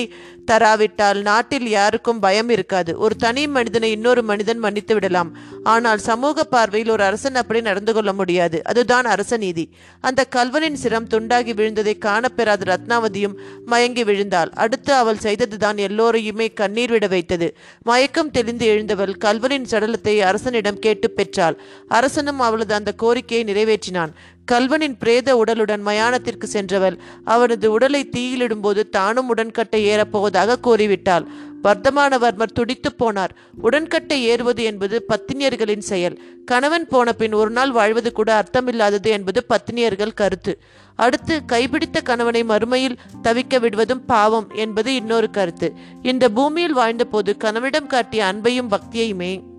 தராவிட்டால் 0.51 1.19
நாட்டில் 1.21 1.67
யாருக்கும் 1.67 2.21
பயம் 2.25 2.49
இருக்காது. 2.49 2.91
ஒரு 2.97 3.15
தனி 3.15 3.43
மனிதனை 3.47 3.89
இன்னொரு 3.91 4.21
மனிதன் 4.23 4.61
மன்னித்து 4.63 4.93
விடலாம். 4.93 5.29
ஆனால் 5.73 6.01
சமூக 6.09 6.43
பார்வையில் 6.43 6.89
ஒரு 6.89 7.03
அரசன் 7.03 7.39
அப்படி 7.41 7.61
நடந்து 7.61 7.93
கொள்ள 7.93 8.13
முடியாது. 8.13 8.59
அதுதான் 8.71 9.09
அரச 9.15 9.37
நீதி. 9.37 9.65
அந்த 10.03 10.25
கல்வனின் 10.35 10.81
சிரம் 10.83 11.11
துண்டாகி 11.13 11.53
விழுந்ததை 11.59 11.95
காண 12.07 12.31
காணப்பெறாத 12.33 12.65
ரத்னாவதியும் 12.71 13.35
மயங்கி 13.65 14.03
விழுந்தாள். 14.03 14.51
அடுத்து 14.63 14.91
அவள் 14.93 15.23
செய்ததுதான் 15.23 15.77
எல்லோரையுமே 15.87 16.47
கண்ணீர் 16.53 16.91
விட 16.91 17.05
வைத்தது. 17.07 17.47
மயக்கம் 17.83 18.31
தெளிந்து 18.31 18.65
எழுந்தவள் 18.65 19.13
கல்வனின் 19.25 19.69
சடலத்தை 19.71 20.15
அரசனிடம் 20.29 20.83
கேட்டு 20.85 21.09
பெற்றாள். 21.09 21.57
அரசனும் 21.87 22.39
அவளது 22.39 22.73
அந்த 22.73 22.93
கோரிக்கையை 23.03 23.43
நிறைவேற்றினான். 23.49 24.13
கல்வனின் 24.51 24.97
பிரேத 24.99 25.29
உடலுடன் 25.41 25.83
மயானத்திற்கு 25.89 26.47
சென்றவள் 26.55 26.97
அவனது 27.23 27.67
உடலை 27.71 28.01
தீயிலிடும்போது 28.15 28.81
தானும் 28.89 29.29
உடன்கட்டை 29.33 29.81
ஏறப்போவதாக 29.91 30.59
கூறிவிட்டாள். 30.67 31.27
வர்த்தமானவர்மர் 31.63 32.53
துடித்து 32.53 32.91
போனார். 32.99 33.29
உடன்கட்டை 33.61 34.23
ஏறுவது 34.23 34.63
என்பது 34.63 35.05
பத்தினியர்களின் 35.09 35.85
செயல். 35.91 36.21
கணவன் 36.45 36.87
போன 36.87 37.13
பின் 37.13 37.33
ஒரு 37.33 37.49
நாள் 37.49 37.71
வாழ்வது 37.71 38.11
கூட 38.11 38.43
அர்த்தமில்லாதது 38.43 39.07
என்பது 39.07 39.45
பத்தினியர்கள் 39.49 40.13
கருத்து. 40.13 40.61
அடுத்து 40.95 41.41
கைபிடித்த 41.51 42.01
கணவனை 42.03 42.43
மறுமையில் 42.43 42.97
தவிக்க 43.23 43.59
விடுவதும் 43.59 44.05
பாவம் 44.05 44.49
என்பது 44.55 44.95
இன்னொரு 44.95 45.29
கருத்து. 45.29 45.73
இந்த 46.01 46.29
பூமியில் 46.29 46.73
வாழ்ந்தபோது 46.73 47.37
கணவனிடம் 47.37 47.87
காட்டிய 47.87 48.33
அன்பையும் 48.33 48.71
பக்தியையுமே 48.71 49.51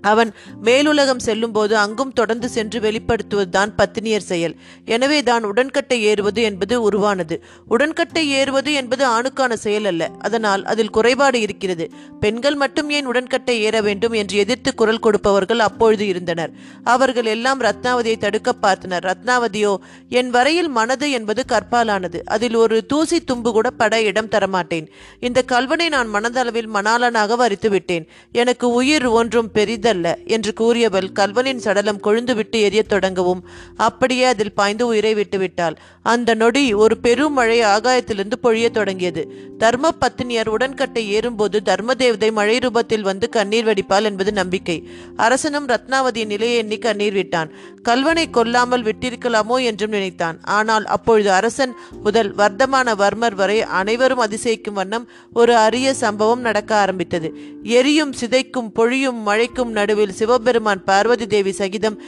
அவன் 0.00 0.34
மேலுலகம் 0.62 1.18
செல்லும்போது 1.18 1.76
அங்கும் 1.76 2.12
தொடர்ந்து 2.12 2.48
சென்று 2.48 2.80
வெளிப்படுத்துவதுதான் 2.80 3.72
பத்தினியர் 3.76 4.28
செயல். 4.30 4.56
எனவே 4.84 5.22
தான் 5.22 5.44
உடன்கட்டை 5.44 6.02
ஏறுவது 6.02 6.42
என்பது 6.42 6.82
உருவானது. 6.82 7.42
உடன்கட்டை 7.68 8.28
ஏறுவது 8.30 8.72
என்பது 8.72 9.06
ஆணுக்கான 9.06 9.52
செயல் 9.52 9.84
அல்ல. 9.84 10.10
அதனால் 10.18 10.64
அதில் 10.64 10.90
குறைபாடு 10.90 11.40
இருக்கிறது. 11.40 11.90
பெண்கள் 12.20 12.54
மட்டும் 12.54 12.90
ஏன் 12.90 13.06
உடன்கட்டை 13.06 13.60
ஏற 13.60 13.80
வேண்டும் 13.80 14.12
என்று 14.12 14.36
எதிர்த்து 14.36 14.74
குரல் 14.74 14.98
கொடுப்பவர்கள் 14.98 15.58
அப்பொழுது 15.58 16.06
இருந்தனர். 16.06 16.50
அவர்கள் 16.84 17.24
எல்லாம் 17.24 17.60
ரத்னாவதியை 17.60 18.18
தடுக்க 18.18 18.54
பார்த்தனர். 18.62 19.10
ரத்னாவதியோ 19.10 19.76
என் 20.08 20.30
வரையில் 20.30 20.68
மனது 20.68 21.10
என்பது 21.10 21.44
கற்பாலானது. 21.48 22.22
அதில் 22.24 22.54
ஒரு 22.54 22.86
தூசி 22.86 23.24
தும்பு 23.24 23.52
கூட 23.52 23.70
பட 23.70 24.02
இடம் 24.02 24.28
தரமாட்டேன். 24.28 24.86
இந்த 25.20 25.42
கல்வனை 25.42 25.88
நான் 25.88 26.08
மனதளவில் 26.14 26.68
மணாளனாக 26.74 27.36
வரித்து 27.36 27.70
விட்டேன் 27.70 28.08
எனக்கு 28.32 28.68
உயிர் 28.70 29.06
ஒன்றும் 29.06 29.50
பெரிதல்ல 29.90 30.26
என்று 30.26 30.52
கூறியவள் 30.60 31.08
கல்வனின் 31.12 31.56
சடலம் 31.56 32.02
கொழுந்துவிட்டு 32.02 32.58
எரியத் 32.66 32.92
தொடங்கவும். 32.92 33.40
அப்படியே 33.76 34.24
அதில் 34.24 34.52
பாய்ந்து 34.52 34.86
உயிரை 34.86 35.14
விட்டுவிட்டாள். 35.14 35.76
அந்த 36.02 36.34
நொடி 36.34 36.74
ஒரு 36.74 36.98
பெரும் 36.98 37.32
மழை 37.32 37.60
ஆகாயத்திலிருந்து 37.60 38.36
பொழியத் 38.42 38.70
தொடங்கியது. 38.70 39.22
தர்ம 39.58 39.88
பத்தினியர் 40.00 40.48
உடன்கட்டை 40.48 41.10
ஏறும்போது 41.10 41.60
தர்மதேவதை 41.64 42.32
மழை 42.32 42.58
ரூபத்தில் 42.58 43.00
வந்து 43.00 43.28
கண்ணீர் 43.28 43.66
வடிப்பாள் 43.66 44.02
என்பது 44.02 44.32
நம்பிக்கை. 44.32 44.88
அரசனும் 45.16 45.66
ரத்னாவதியின் 45.66 46.26
நிலையை 46.26 46.56
எண்ணி 46.56 46.78
கண்ணீர் 46.78 47.12
விட்டான். 47.12 47.52
கல்வனை 47.82 48.30
கொல்லாமல் 48.30 48.82
விட்டிருக்கலாமோ 48.82 49.62
என்றும் 49.62 49.90
நினைத்தான். 49.90 50.40
ஆனால் 50.42 50.84
அப்பொழுது 50.84 51.32
அரசன் 51.32 51.74
முதல் 52.02 52.34
வர்த்தமான 52.34 52.94
வர்மர் 52.94 53.34
வரை 53.34 53.62
அனைவரும் 53.62 54.20
அதிசயிக்கும் 54.20 54.72
வண்ணம் 54.72 55.08
ஒரு 55.32 55.56
அரிய 55.56 55.94
சம்பவம் 55.94 56.40
நடக்க 56.40 56.76
ஆரம்பித்தது. 56.76 57.34
எரியும் 57.62 58.12
சிதைக்கும் 58.20 58.70
பொழியும் 58.74 59.20
மழைக்கும் 59.22 59.70
நடுவில் 59.80 60.16
சிவபெருமான் 60.18 60.86
பார்வதி 60.86 61.26
தேவி 61.26 61.54
சகிதம் 61.60 61.98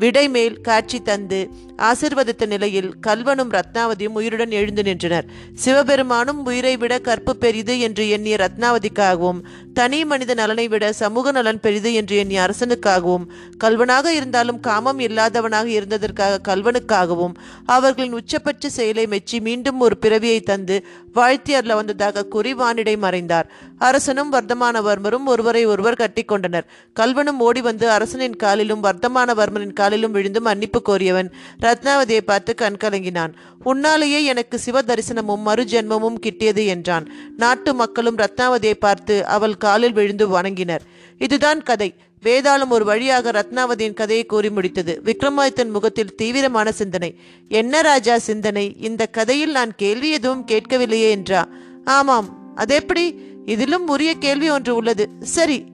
விடைமேல் 0.00 0.60
காட்சி 0.60 1.02
தந்து 1.02 1.50
ஆசிர்வதித்த 1.82 2.46
நிலையில் 2.46 2.94
கல்வனும் 3.06 3.50
ரத்னாவதியும் 3.56 4.16
உயிருடன் 4.18 4.50
எழுந்து 4.50 4.82
நின்றனர். 4.82 5.26
சிவபெருமானும் 5.54 6.44
உயிரை 6.44 6.76
விட 6.76 6.98
கற்பு 6.98 7.36
பெரிது 7.36 7.80
என்று 7.80 8.08
எண்ணிய 8.08 8.36
ரத்னாவதிக்காகவும் 8.36 9.40
தனி 9.74 10.04
மனித 10.04 10.34
நலனை 10.34 10.68
விட 10.68 10.92
சமூக 10.92 11.30
நலன் 11.30 11.60
பெரிது 11.60 11.94
என்று 11.94 12.16
எண்ணிய 12.16 12.46
அரசனுக்காகவும் 12.46 13.26
கல்வனாக 13.64 14.06
இருந்தாலும் 14.06 14.60
காமம் 14.60 14.98
இல்லாதவனாக 14.98 15.66
இருந்ததற்காக 15.66 16.40
கல்வனுக்காகவும் 16.48 17.34
அவர்களின் 17.66 18.12
உச்சபட்ச 18.12 18.68
செயலை 18.68 19.06
மெச்சி 19.06 19.40
மீண்டும் 19.40 19.80
ஒரு 19.80 19.98
பிறவியை 19.98 20.40
தந்து 20.40 20.86
வாழ்த்தி 21.12 21.54
அருள 21.54 21.74
வந்ததாக 21.74 22.24
கூறி 22.24 22.54
வானிடை 22.54 22.96
மறைந்தார். 22.96 23.50
அரசனும் 23.78 24.32
வர்த்தமானவர்மரும் 24.32 25.26
ஒருவரை 25.26 25.64
ஒருவர் 25.64 26.00
கட்டிக்கொண்டனர் 26.02 26.66
கல்வனும் 27.00 27.38
ஓடி 27.38 27.60
வந்து 27.60 27.90
அரசனின் 27.90 28.36
காலிலும் 28.36 28.82
வர்த்தமானவர்மனின் 28.82 29.72
காலிலும் 29.72 29.84
காலிலும் 29.86 30.12
விழுந்து 30.12 30.40
மன்னிப்பு 30.40 30.82
கோரியவன். 30.82 31.32
ரத்னாவதியை 31.62 32.20
பார்த்து 32.20 32.54
கண்கலங்கினான் 32.54 33.34
உன்னாலேயே 33.64 34.24
எனக்கு 34.24 34.58
சிவ 34.58 34.82
தரிசனமும் 34.82 35.38
மறு 35.38 35.64
ஜென்மமும் 35.64 36.18
கிட்டியது 36.26 36.66
என்றான். 36.66 37.12
நாட்டு 37.36 37.74
மக்களும் 37.74 38.16
ரத்னாவதியை 38.16 38.72
பார்த்து 38.72 39.26
அவள் 39.26 39.56
காலில் 39.56 39.92
விழுந்து 39.92 40.28
வணங்கினர். 40.28 40.80
இதுதான் 41.18 41.62
கதை. 41.62 41.94
வேதாளம் 42.22 42.68
ஒரு 42.68 42.84
வழியாக 42.84 43.30
ரத்னாவதியின் 43.30 43.94
கதையை 43.94 44.26
கூறி 44.26 44.48
முடித்தது. 44.48 45.00
விக்ரமாதித்தன் 45.04 45.70
முகத்தில் 45.70 46.14
தீவிரமான 46.14 46.72
சிந்தனை. 46.72 47.20
என்ன 47.48 47.80
ராஜா 47.80 48.18
சிந்தனை? 48.18 48.76
இந்த 48.80 49.06
கதையில் 49.06 49.50
நான் 49.50 49.74
கேள்வி 49.74 50.10
எதுவும் 50.10 50.46
கேட்கவில்லையே 50.52 51.10
என்றா. 51.10 51.48
ஆமாம். 51.84 52.52
அதெப்படி? 52.54 53.14
இதிலும் 53.46 53.88
உரிய 53.88 54.14
கேள்வி 54.14 54.50
ஒன்று 54.50 54.74
உள்ளது. 54.74 55.08
சரி. 55.20 55.64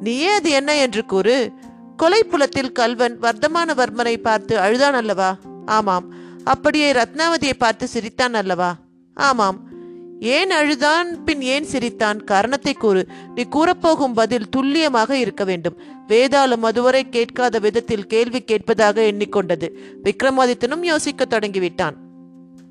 நீயே 0.00 0.28
அது 0.28 0.50
என்ன 0.50 0.76
என்று 0.76 1.04
கூறு. 1.04 1.50
கொலை 1.96 2.24
புலத்தில் 2.24 2.72
கல்வன் 2.72 3.18
வர்த்தமானவர்மனை 3.20 4.16
பார்த்து 4.16 4.58
அழுதான் 4.58 4.94
அல்லவா? 4.94 5.36
ஆமாம். 5.66 6.14
அப்படியே 6.44 6.92
ரத்னாவதியை 6.92 7.52
பார்த்து 7.58 7.88
சிரித்தான் 7.88 8.34
அல்லவா? 8.34 8.76
ஆமாம். 9.14 9.60
ஏன் 10.20 10.50
அழுதான்? 10.50 11.24
பின் 11.24 11.42
ஏன் 11.42 11.64
சிரித்தான்? 11.64 12.24
காரணத்தை 12.24 12.72
கூறு. 12.72 13.06
நீ 13.34 13.42
கூறப்போகும் 13.42 14.14
பதில் 14.14 14.48
துல்லியமாக 14.48 15.16
இருக்க 15.16 15.44
வேண்டும். 15.44 15.76
வேதாளம் 16.08 16.62
அதுவரை 16.62 17.08
கேட்காத 17.08 17.58
விதத்தில் 17.58 18.06
கேள்வி 18.06 18.40
கேட்பதாக 18.42 19.02
எண்ணிக்கொண்டது. 19.02 19.68
விக்ரமாதித்தனும் 20.04 20.82
யோசிக்க 20.82 21.24
தொடங்கிவிட்டான். 21.24 21.94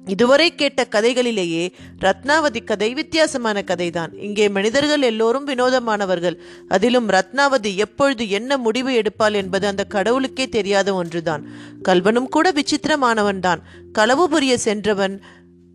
இதுவரை 0.06 0.56
கேட்ட 0.56 0.88
கதைகளிலேயே 0.92 1.72
ரத்னாவதி 2.02 2.64
கதை 2.64 2.94
வித்தியாசமான 2.94 3.64
கதைதான். 3.68 4.20
இங்கே 4.20 4.50
மனிதர்கள் 4.50 5.02
எல்லோரும் 5.02 5.48
வினோதமானவர்கள். 5.48 6.36
அதிலும் 6.68 7.10
ரத்னாவதி 7.10 7.76
எப்பொழுது 7.76 8.30
என்ன 8.30 8.58
முடிவு 8.58 9.02
எடுப்பாள் 9.02 9.34
என்பது 9.34 9.68
அந்த 9.68 9.84
கடவுளுக்கே 9.84 10.50
தெரியாத 10.50 10.94
ஒன்றுதான். 10.94 11.48
கல்வனும் 11.84 12.30
கூட 12.30 12.52
விசித்திரமானவன்தான். 12.52 13.60
களவு 13.92 14.30
புரிய 14.30 14.58
சென்றவன் 14.58 15.22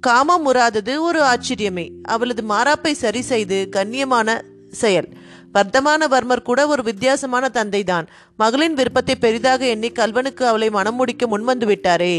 காமம் 0.00 0.44
உறாதது 0.44 1.02
ஒரு 1.02 1.22
ஆச்சரியமே. 1.22 1.90
அவளது 2.02 2.42
மாறாப்பை 2.48 2.92
சரி 2.92 3.20
செய்து 3.20 3.68
கண்ணியமான 3.76 4.40
செயல். 4.70 5.17
வர்த்தமானவர்மர் 5.54 6.42
கூட 6.42 6.60
ஒரு 6.66 6.82
வித்தியாசமான 6.82 7.44
தந்தைதான். 7.54 8.06
மகளின் 8.36 8.74
விருப்பத்தை 8.74 9.14
பெரிதாக 9.16 9.66
எண்ணி 9.66 9.88
கல்வனுக்கு 9.90 10.42
அவளை 10.42 10.70
மனம் 10.70 10.94
முடிக்க 10.94 11.26
முன்வந்து 11.26 11.66
விட்டாரே 11.66 12.12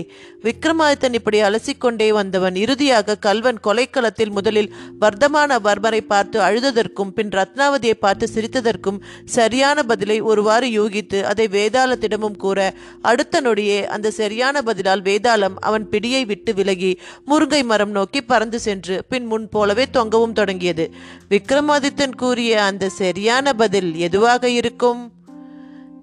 விக்ரமாதித்தன் 0.44 1.14
இப்படி 1.14 1.38
அலசிக்கொண்டே 1.42 2.08
வந்தவன் 2.10 2.56
இறுதியாக 2.56 3.18
கல்வன் 3.18 3.60
கொலைக்களத்தில் 3.68 4.32
முதலில் 4.32 4.70
வர்த்தமான 5.02 5.60
வர்மரை 5.64 6.02
பார்த்து 6.08 6.40
அழுததற்கும் 6.40 7.14
பின் 7.14 7.30
ரத்னாவதியை 7.30 7.96
பார்த்து 8.00 8.28
சிரித்ததற்கும் 8.34 9.00
சரியான 9.26 9.84
பதிலை 9.84 10.18
ஒருவாறு 10.22 10.68
யூகித்து 10.70 11.22
அதை 11.22 11.48
வேதாளத்திடமும் 11.48 12.38
கூற 12.38 12.60
அடுத்த 13.02 13.42
நொடியே 13.42 13.80
அந்த 13.86 14.12
சரியான 14.12 14.62
பதிலால் 14.62 15.02
வேதாளம் 15.02 15.56
அவன் 15.60 15.88
பிடியை 15.90 16.26
விட்டு 16.26 16.54
விலகி 16.54 16.92
முருங்கை 17.28 17.62
மரம் 17.64 17.92
நோக்கி 17.92 18.22
பறந்து 18.24 18.60
சென்று 18.60 18.98
பின் 19.10 19.26
முன் 19.26 19.48
போலவே 19.50 19.88
தொங்கவும் 19.94 20.34
தொடங்கியது. 20.34 20.88
விக்ரமாதித்தன் 21.30 22.16
கூறிய 22.16 22.64
அந்த 22.64 22.90
சரியான 23.20 23.54
பதில் 23.54 23.96
எதுவாக 23.96 24.50
இருக்கும்? 24.50 25.12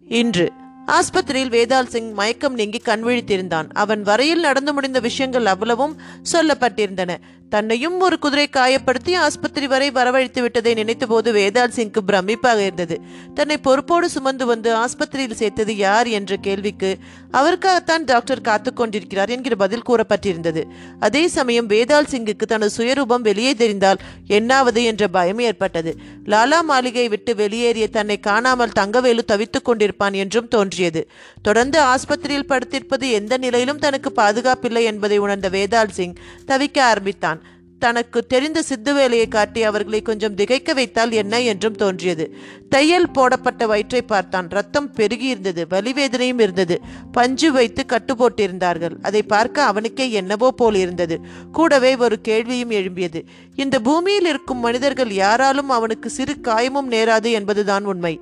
இன்று 0.08 0.52
ஆஸ்பத்திரியில் 0.86 1.52
வேதால் 1.52 1.86
சிங் 1.86 2.12
மயக்கம் 2.12 2.54
நீங்கி 2.54 2.80
கண்விழித்திருந்தான் 2.84 3.68
அவன் 3.72 4.02
வரையில் 4.02 4.40
நடந்து 4.40 4.72
முடிந்த 4.72 5.00
விஷயங்கள் 5.00 5.46
அவ்வளவும் 5.46 5.96
சொல்லப்பட்டிருந்தன. 6.32 7.16
தன்னையும் 7.48 8.00
ஒரு 8.00 8.18
குதிரை 8.18 8.48
காயப்படுத்தி 8.52 9.12
ஆஸ்பத்திரி 9.16 9.66
வரை 9.66 9.90
வரவழைத்து 9.90 10.40
விட்டதை 10.40 10.74
நினைத்தபோது 10.74 11.32
வேதால் 11.32 11.74
சிங்க்கு 11.76 12.00
பிரமிப்பாக 12.06 12.58
இருந்தது. 12.58 13.00
தன்னை 13.34 13.58
பொறுப்போடு 13.58 14.10
சுமந்து 14.10 14.46
வந்து 14.46 14.76
ஆஸ்பத்திரியில் 14.76 15.34
சேர்த்தது 15.34 15.76
யார் 15.76 16.06
என்ற 16.06 16.36
கேள்விக்கு 16.36 16.96
அவருக்காகத்தான் 17.32 18.04
டாக்டர் 18.04 18.40
காத்து 18.40 18.72
கொண்டிருக்கிறார் 18.72 19.30
என்கிற 19.30 19.54
பதில் 19.56 19.82
கூறப்பட்டிருந்தது. 19.88 20.62
அதே 21.00 21.28
சமயம் 21.28 21.68
வேதால் 21.68 22.10
சிங்குக்கு 22.10 22.46
தனது 22.46 22.84
சுயரூபம் 22.84 23.20
வெளியே 23.20 23.54
தெரிந்தால் 23.54 23.96
என்னாவது 24.28 24.84
என்ற 24.84 25.08
பயம் 25.08 25.38
ஏற்பட்டது. 25.38 25.96
லாலா 26.24 26.60
மாளிகை 26.62 27.08
விட்டு 27.08 27.34
வெளியேறிய 27.34 27.88
தன்னை 27.88 28.18
காணாமல் 28.20 28.76
தங்கவேலு 28.78 29.24
தவித்துக் 29.32 29.68
கொண்டிருப்பான் 29.68 30.12
என்றும் 30.12 30.48
தோன்றியது. 30.48 31.08
தொடர்ந்து 31.42 31.80
ஆஸ்பத்திரியில் 31.82 32.48
படுத்திருப்பது 32.48 33.10
எந்த 33.10 33.36
நிலையிலும் 33.36 33.78
தனக்கு 33.78 34.12
பாதுகாப்பில்லை 34.16 34.82
என்பதை 34.82 35.18
உணர்ந்த 35.18 35.48
வேதால் 35.48 35.88
சிங் 35.88 36.16
தவிக்க 36.46 36.80
ஆரம்பித்தான். 36.80 37.35
தனக்கு 37.78 38.26
தெரிந்த 38.26 38.62
சித்து 38.62 38.94
வேலையை 38.94 39.28
காட்டி 39.28 39.62
அவர்களை 39.62 40.02
கொஞ்சம் 40.02 40.34
திகைக்க 40.34 40.72
வைத்தால் 40.72 41.12
என்ன 41.12 41.40
என்றும் 41.40 41.74
தோன்றியது. 41.74 42.36
தையல் 42.68 43.10
போடப்பட்ட 43.10 43.66
வயிற்றை 43.66 44.02
பார்த்தான். 44.02 44.48
ரத்தம் 44.48 44.92
பெருகி 44.92 45.26
இருந்தது. 45.26 45.66
வலிவேதனையும் 45.70 46.40
இருந்தது. 46.40 46.80
பஞ்சு 47.12 47.52
வைத்து 47.52 47.86
கட்டு 47.86 48.14
போட்டிருந்தார்கள். 48.14 48.96
அதை 49.02 49.22
பார்க்க 49.22 49.62
அவனுக்கே 49.62 50.10
என்னவோ 50.10 50.50
போல் 50.50 50.74
இருந்தது. 50.74 51.20
கூடவே 51.52 51.96
ஒரு 51.96 52.20
கேள்வியும் 52.20 52.70
எழும்பியது. 52.70 53.24
இந்த 53.62 53.76
பூமியில் 53.86 54.28
இருக்கும் 54.30 54.64
மனிதர்கள் 54.64 55.12
யாராலும் 55.22 55.70
அவனுக்கு 55.76 56.08
சிறு 56.16 56.34
காயமும் 56.48 56.88
நேராது 56.94 57.28
என்பதுதான் 57.38 57.84
உண்மை. 57.92 58.12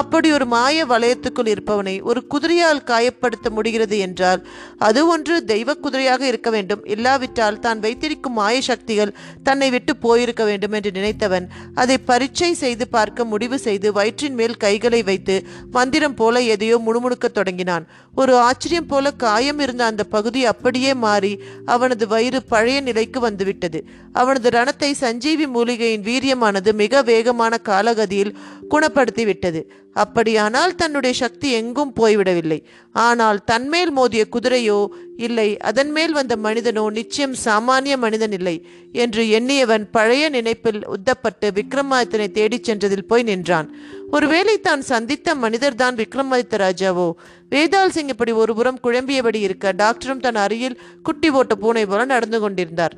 அப்படி 0.00 0.28
ஒரு 0.36 0.46
மாய 0.52 0.84
வளையத்துக்குள் 0.90 1.50
இருப்பவனை 1.52 1.94
ஒரு 2.10 2.20
குதிரையால் 2.32 2.82
காயப்படுத்த 2.90 3.46
முடிகிறது 3.56 3.96
என்றால் 4.06 4.40
அது 4.88 5.00
ஒன்று 5.14 5.34
தெய்வ 5.52 5.76
குதிரையாக 5.84 6.22
இருக்க 6.30 6.50
வேண்டும். 6.56 6.82
இல்லாவிட்டால் 6.94 7.60
தான் 7.66 7.82
வைத்திருக்கும் 7.84 8.36
மாய 8.40 8.56
சக்திகள் 8.68 9.14
தன்னை 9.48 9.68
விட்டு 9.74 9.94
போயிருக்க 10.04 10.44
வேண்டும் 10.50 10.76
என்று 10.78 10.92
நினைத்தவன் 10.98 11.48
அதை 11.82 11.96
பரீட்சை 12.10 12.52
செய்து 12.62 12.86
பார்க்க 12.96 13.24
முடிவு 13.32 13.58
செய்து 13.66 13.90
வயிற்றின் 13.98 14.38
மேல் 14.40 14.56
கைகளை 14.64 15.02
வைத்து 15.10 15.36
மந்திரம் 15.76 16.18
போல 16.20 16.44
எதையோ 16.54 16.78
முணுமுணுக்கத் 16.86 17.36
தொடங்கினான். 17.38 17.86
ஒரு 18.14 18.32
ஆச்சரியம் 18.46 18.90
போல 18.92 19.10
காயம் 19.24 19.60
இருந்த 19.64 19.82
அந்த 19.90 20.02
பகுதி 20.14 20.40
அப்படியே 20.52 20.94
மாறி 21.04 21.34
அவனது 21.74 22.04
வயிறு 22.14 22.40
பழைய 22.52 22.78
நிலைக்கு 22.88 23.18
வந்துவிட்டது. 23.20 23.80
அவனது 24.20 24.48
ரணத்தை 24.56 24.81
சஞ்சீவி 24.90 25.46
மூலிகையின் 25.46 26.02
வீரியமானது 26.02 26.72
மிக 26.72 27.02
வேகமான 27.02 27.58
காலகதியில் 27.68 28.36
குணப்படுத்திவிட்டது. 28.70 29.60
அப்படியானால் 29.92 30.74
தன்னுடைய 30.74 31.16
சக்தி 31.16 31.50
எங்கும் 31.52 31.92
போய்விடவில்லை. 32.00 32.58
ஆனால் 32.92 33.44
தன்மேல் 33.44 33.90
மோதிய 33.90 34.26
குதிரையோ 34.32 34.86
இல்லை 35.16 35.56
அதன் 35.60 35.90
மேல் 35.90 36.12
வந்த 36.12 36.36
மனிதனோ 36.36 36.90
நிச்சயம் 36.90 37.34
சாமானிய 37.44 37.96
மனிதன் 37.96 38.32
இல்லை 38.32 38.66
என்று 38.92 39.24
எண்ணியவன் 39.24 39.84
பழைய 39.90 40.28
நினைப்பில் 40.28 40.86
உத்தப்பட்டு 40.86 41.50
விக்ரமாதித்தனை 41.50 42.30
தேடிச் 42.30 42.70
சென்றதில் 42.70 43.06
போய் 43.06 43.22
நின்றான். 43.22 43.76
ஒருவேளை 44.10 44.60
தான் 44.60 44.80
சந்தித்த 44.80 45.34
மனிதர்தான் 45.34 45.94
விக்ரமாதித்த 45.94 46.56
ராஜாவோ? 46.56 47.12
வேதால் 47.50 47.88
சிங் 47.88 48.08
இப்படி 48.08 48.32
ஒருபுறம் 48.32 48.80
குழம்பியபடி 48.82 49.36
இருக்க 49.36 49.72
டாக்டரும் 49.72 50.20
தன் 50.20 50.34
அருகில் 50.34 50.80
குட்டி 51.02 51.30
ஓட்ட 51.30 51.54
பூனை 51.54 51.86
போல 51.86 52.04
நடந்து 52.04 52.40
கொண்டிருந்தார். 52.40 52.96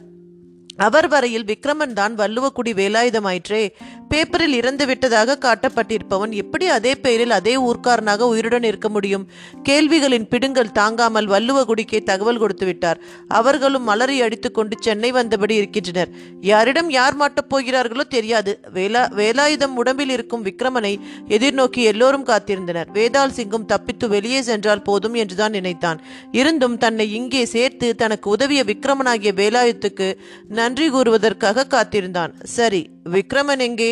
அவர் 0.77 1.09
வரையில் 1.09 1.45
விக்ரமன் 1.45 1.93
தான் 1.93 2.15
வள்ளுவக்குடி 2.15 2.73
வேலாயுதமாயிற்றே. 2.73 3.69
பேப்பரில் 4.09 4.53
இறந்து 4.53 4.87
விட்டதாக 4.87 5.39
காட்டப்பட்டிருப்பவன் 5.39 6.33
எப்படி 6.33 6.67
அதே 6.67 6.95
பெயரில் 6.95 7.31
அதே 7.31 7.57
ஊர்க்காரனாக 7.57 8.21
உயிருடன் 8.21 8.63
இருக்க 8.63 8.89
முடியும்? 8.89 9.29
கேள்விகளின் 9.69 10.29
பிடுங்கல் 10.29 10.73
தாங்காமல் 10.73 11.27
வள்ளுவகுடிக்கே 11.27 12.03
தகவல் 12.03 12.39
கொடுத்து 12.39 12.67
விட்டார். 12.67 13.01
அவர்களும் 13.29 13.83
மலரை 13.83 14.23
அடித்துக்கொண்டு 14.23 14.77
சென்னை 14.81 15.13
வந்தபடி 15.13 15.51
இருக்கின்றனர். 15.51 16.09
யாரிடம் 16.41 16.91
யார் 16.91 17.17
மாட்டப் 17.17 17.49
போகிறார்களோ 17.49 18.03
தெரியாது. 18.03 18.61
வேலா 18.75 19.13
வேலாயுதம் 19.15 19.77
உடம்பில் 19.77 20.09
இருக்கும் 20.09 20.45
விக்ரமனை 20.45 21.01
எதிர்நோக்கி 21.29 21.83
எல்லோரும் 21.83 22.27
காத்திருந்தனர். 22.27 22.89
வேதால் 22.93 23.37
சிங்கும் 23.37 23.65
தப்பித்து 23.65 24.09
வெளியே 24.09 24.43
சென்றால் 24.43 24.83
போதும் 24.83 25.15
என்றுதான் 25.15 25.51
நினைத்தான். 25.51 26.01
இருந்தும் 26.33 26.79
தன்னை 26.79 27.13
இங்கே 27.15 27.45
சேர்த்து 27.47 27.95
தனக்கு 27.95 28.31
உதவிய 28.31 28.65
விக்ரமனாகிய 28.65 29.33
வேலாயுத்துக்கு 29.37 30.19
நன்றி 30.65 30.87
கூறுவதற்காக 30.91 31.67
காத்திருந்தான். 31.67 32.33
சரி 32.59 32.83
விக்ரமன் 33.15 33.65
எங்கே? 33.69 33.91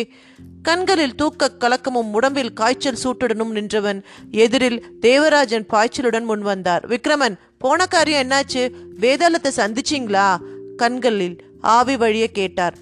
கண்களில் 0.67 1.15
தூக்க 1.15 1.49
கலக்கமும் 1.59 2.11
உடம்பில் 2.11 2.53
காய்ச்சல் 2.53 3.01
சூட்டுடனும் 3.03 3.55
நின்றவன் 3.57 3.99
எதிரில் 4.43 4.79
தேவராஜன் 4.99 5.65
பாய்ச்சலுடன் 5.73 6.27
முன் 6.29 6.43
வந்தார். 6.49 6.83
விக்ரமன் 6.87 7.35
போன 7.63 7.85
காரியம் 7.85 8.23
என்னாச்சு? 8.23 8.63
வேதாளத்தை 9.03 9.51
சந்திச்சிங்களா? 9.57 10.27
கண்களில் 10.75 11.35
ஆவி 11.75 11.95
வழிய 11.97 12.27
கேட்டார். 12.39 12.77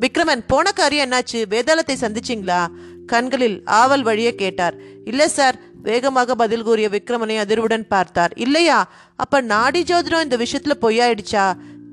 விக்ரமன் 0.00 0.42
போன 0.46 0.72
காரியம் 0.72 1.10
என்னாச்சு? 1.10 1.42
வேதாளத்தை 1.54 1.94
சந்திச்சிங்களா? 2.00 2.60
கண்களில் 3.06 3.58
ஆவல் 3.80 4.02
வழிய 4.02 4.30
கேட்டார். 4.34 4.76
இல்ல 5.04 5.28
சார் 5.28 5.56
வேகமாக 5.82 6.34
பதில் 6.34 6.66
கூறிய 6.68 6.86
விக்ரமனை 6.88 7.36
அதிர்வுடன் 7.42 7.84
பார்த்தார். 7.88 8.32
இல்லையா? 8.36 8.78
அப்ப 9.16 9.40
நாடி 9.52 9.80
ஜோதிடம் 9.82 10.24
இந்த 10.26 10.36
விஷயத்துல 10.36 10.74
பொய்யாயிடுச்சா? 10.80 11.46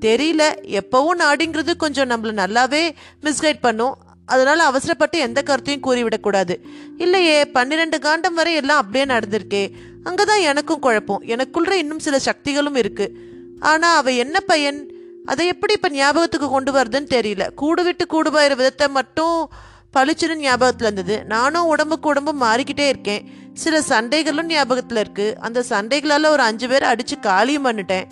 தெரியல. 0.04 0.56
எப்பவும் 0.66 1.20
நாடிங்கிறது 1.20 1.76
கொஞ்சம் 1.76 2.10
நம்மள 2.10 2.28
நல்லாவே 2.28 2.92
மிஸ்கைட் 3.22 3.58
பண்ணும். 3.62 3.98
அதனால 4.26 4.64
அவசரப்பட்டு 4.64 5.20
எந்த 5.20 5.42
கருத்தையும் 5.42 5.84
கூறிவிடக்கூடாது. 5.84 6.56
இல்லையே 6.98 7.46
பன்னிரெண்டு 7.46 8.00
காண்டம் 8.00 8.34
வரை 8.34 8.54
எல்லாம் 8.54 8.78
அப்படியே 8.78 9.06
நடந்திருக்கே. 9.06 9.72
அங்கதான் 10.04 10.42
எனக்கும் 10.42 10.80
குழப்பம். 10.80 11.24
எனக்குள்ள 11.26 11.78
இன்னும் 11.78 12.00
சில 12.00 12.20
சக்திகளும் 12.20 12.76
இருக்கு. 12.76 13.12
ஆனா 13.60 13.96
அவ 13.96 14.12
என்ன 14.12 14.40
பையன்? 14.40 14.92
அதை 15.26 15.48
எப்படி 15.48 15.74
இப்ப 15.74 15.90
ஞாபகத்துக்கு 15.90 16.50
கொண்டு 16.50 16.74
வருதுன்னு 16.74 17.08
தெரியல. 17.10 17.54
கூடு 17.54 17.84
விட்டு 17.84 18.32
விதத்தை 18.56 18.88
மட்டும் 18.88 19.50
பளிச்சுன்னு 19.98 20.36
ஞாபகத்துல 20.36 20.82
இருந்தது. 20.82 21.26
நானும் 21.26 21.66
உடம்புக்கு 21.66 22.10
உடம்பு 22.10 22.34
மாறிக்கிட்டே 22.46 22.88
இருக்கேன். 22.88 23.32
சில 23.54 23.80
சண்டைகளும் 23.80 24.50
ஞாபகத்துல 24.50 25.00
இருக்கு. 25.00 25.36
அந்த 25.40 25.64
சண்டைகளால 25.70 26.26
ஒரு 26.26 26.44
அஞ்சு 26.44 26.68
பேர் 26.68 26.84
அடிச்சு 26.84 27.20
காலியும் 27.22 27.66
பண்ணிட்டேன். 27.66 28.04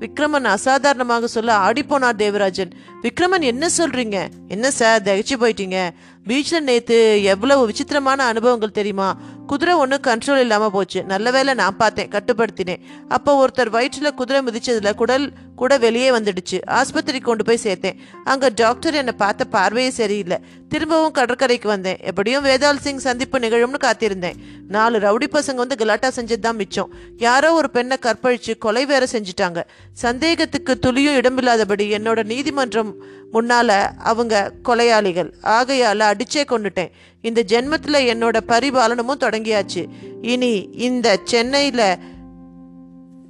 விக்ரமன் 0.00 0.44
அசாதாரணமாக 0.44 1.26
சொல்ல 1.26 1.56
ஆடிப்போனார் 1.56 2.16
தேவராஜன். 2.16 2.72
விக்ரமன் 3.02 3.40
என்ன 3.40 3.68
சொல்றீங்க? 3.78 4.28
என்ன 4.48 4.70
சார் 4.70 5.02
தகச்சு 5.02 5.36
போயிட்டீங்க? 5.40 5.90
பீச்ல 6.28 6.60
நேத்து 6.60 7.22
எவ்வளவு 7.22 7.66
விசித்திரமான 7.66 8.24
அனுபவங்கள் 8.24 8.70
தெரியுமா? 8.70 9.16
குதிரை 9.46 9.74
ஒன்றும் 9.74 10.00
கண்ட்ரோல் 10.00 10.40
இல்லாம 10.40 10.70
போச்சு. 10.70 11.04
நல்ல 11.04 11.30
வேளை 11.30 11.54
நான் 11.54 11.76
பார்த்தேன் 11.76 12.08
கட்டுப்படுத்தினேன். 12.08 12.80
அப்போ 13.08 13.46
ஒருத்தர் 13.46 13.74
வயிற்றுல 13.76 14.10
குதிரை 14.10 14.42
மிதிச்சதுல 14.42 14.94
குடல் 14.94 15.32
கூட 15.56 15.78
வெளியே 15.78 16.10
வந்துடுச்சு. 16.10 16.58
ஆஸ்பத்திரி 16.66 17.18
கொண்டு 17.18 17.44
போய் 17.44 17.58
சேர்த்தேன். 17.62 17.96
அங்க 18.24 18.50
டாக்டர் 18.54 18.94
என்னை 18.94 19.12
பார்த்த 19.12 19.44
பார்வையே 19.44 19.90
சரியில்லை. 19.90 20.38
திரும்பவும் 20.68 21.12
கடற்கரைக்கு 21.12 21.68
வந்தேன். 21.68 21.98
எப்படியும் 22.00 22.44
வேதால் 22.44 22.76
சிங் 22.76 22.98
சந்திப்பு 22.98 23.38
நிகழும்னு 23.38 23.78
காத்திருந்தேன். 23.84 24.34
நாலு 24.68 24.98
ரவுடி 24.98 25.26
பசங்க 25.32 25.54
வந்து 25.54 25.76
கலாட்டா 25.76 26.10
செஞ்சது 26.16 26.38
தான் 26.38 26.56
மிச்சம். 26.56 26.90
யாரோ 27.16 27.52
ஒரு 27.52 27.70
பெண்ணை 27.70 27.96
கற்பழிச்சு 28.00 28.58
கொலை 28.58 28.86
வேற 28.86 29.06
செஞ்சுட்டாங்க. 29.12 29.62
சந்தேகத்துக்கு 29.92 30.78
துளியும் 30.78 31.14
இடமில்லாதபடி 31.14 31.92
என்னோட 31.92 32.24
நீதிமன்றம் 32.24 33.02
முன்னால 33.32 33.90
அவங்க 33.98 34.52
கொலையாளிகள். 34.62 35.34
ஆகையால 35.42 36.12
அடிச்சே 36.12 36.44
கொண்டுட்டேன். 36.44 36.90
இந்த 37.20 37.44
ஜென்மத்துல 37.48 38.00
என்னோட 38.12 38.40
பரிபாலனமும் 38.48 39.22
தொடங்கியாச்சு. 39.24 39.84
இனி 40.22 40.68
இந்த 40.72 41.18
சென்னையில 41.24 41.98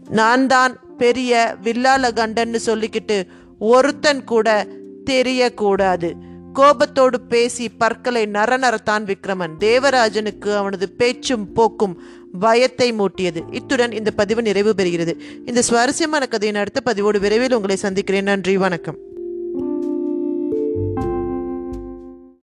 நான் 0.08 0.46
தான் 0.46 0.78
பெரிய 0.96 1.56
வில்லால 1.62 2.10
கண்டன்னு 2.20 2.58
சொல்லிக்கிட்டு 2.66 3.26
ஒருத்தன் 3.58 4.24
கூட 4.24 4.66
தெரியக்கூடாது. 5.10 6.12
கோபத்தோடு 6.58 7.20
பேசி 7.20 7.68
பற்களை 7.68 8.26
நரநரத்தான் 8.26 9.04
விக்ரமன். 9.04 9.50
தேவராஜனுக்கு 9.60 10.56
அவனது 10.56 10.90
பேச்சும் 10.90 11.52
போக்கும் 11.52 12.02
பயத்தை 12.40 12.92
மூட்டியது. 12.92 13.54
இத்துடன் 13.54 13.92
இந்த 13.92 14.10
பதிவு 14.10 14.42
நிறைவு 14.42 14.74
பெறுகிறது. 14.76 15.14
இந்த 15.46 15.62
சுவாரஸ்யமான 15.62 16.26
கதையின் 16.26 16.56
அடுத்த 16.56 16.80
பதிவோடு 16.80 17.20
விரைவில் 17.20 17.54
உங்களை 17.54 17.76
சந்திக்கிறேன். 17.76 18.22
நன்றி. 18.22 18.56
வணக்கம். 18.56 18.96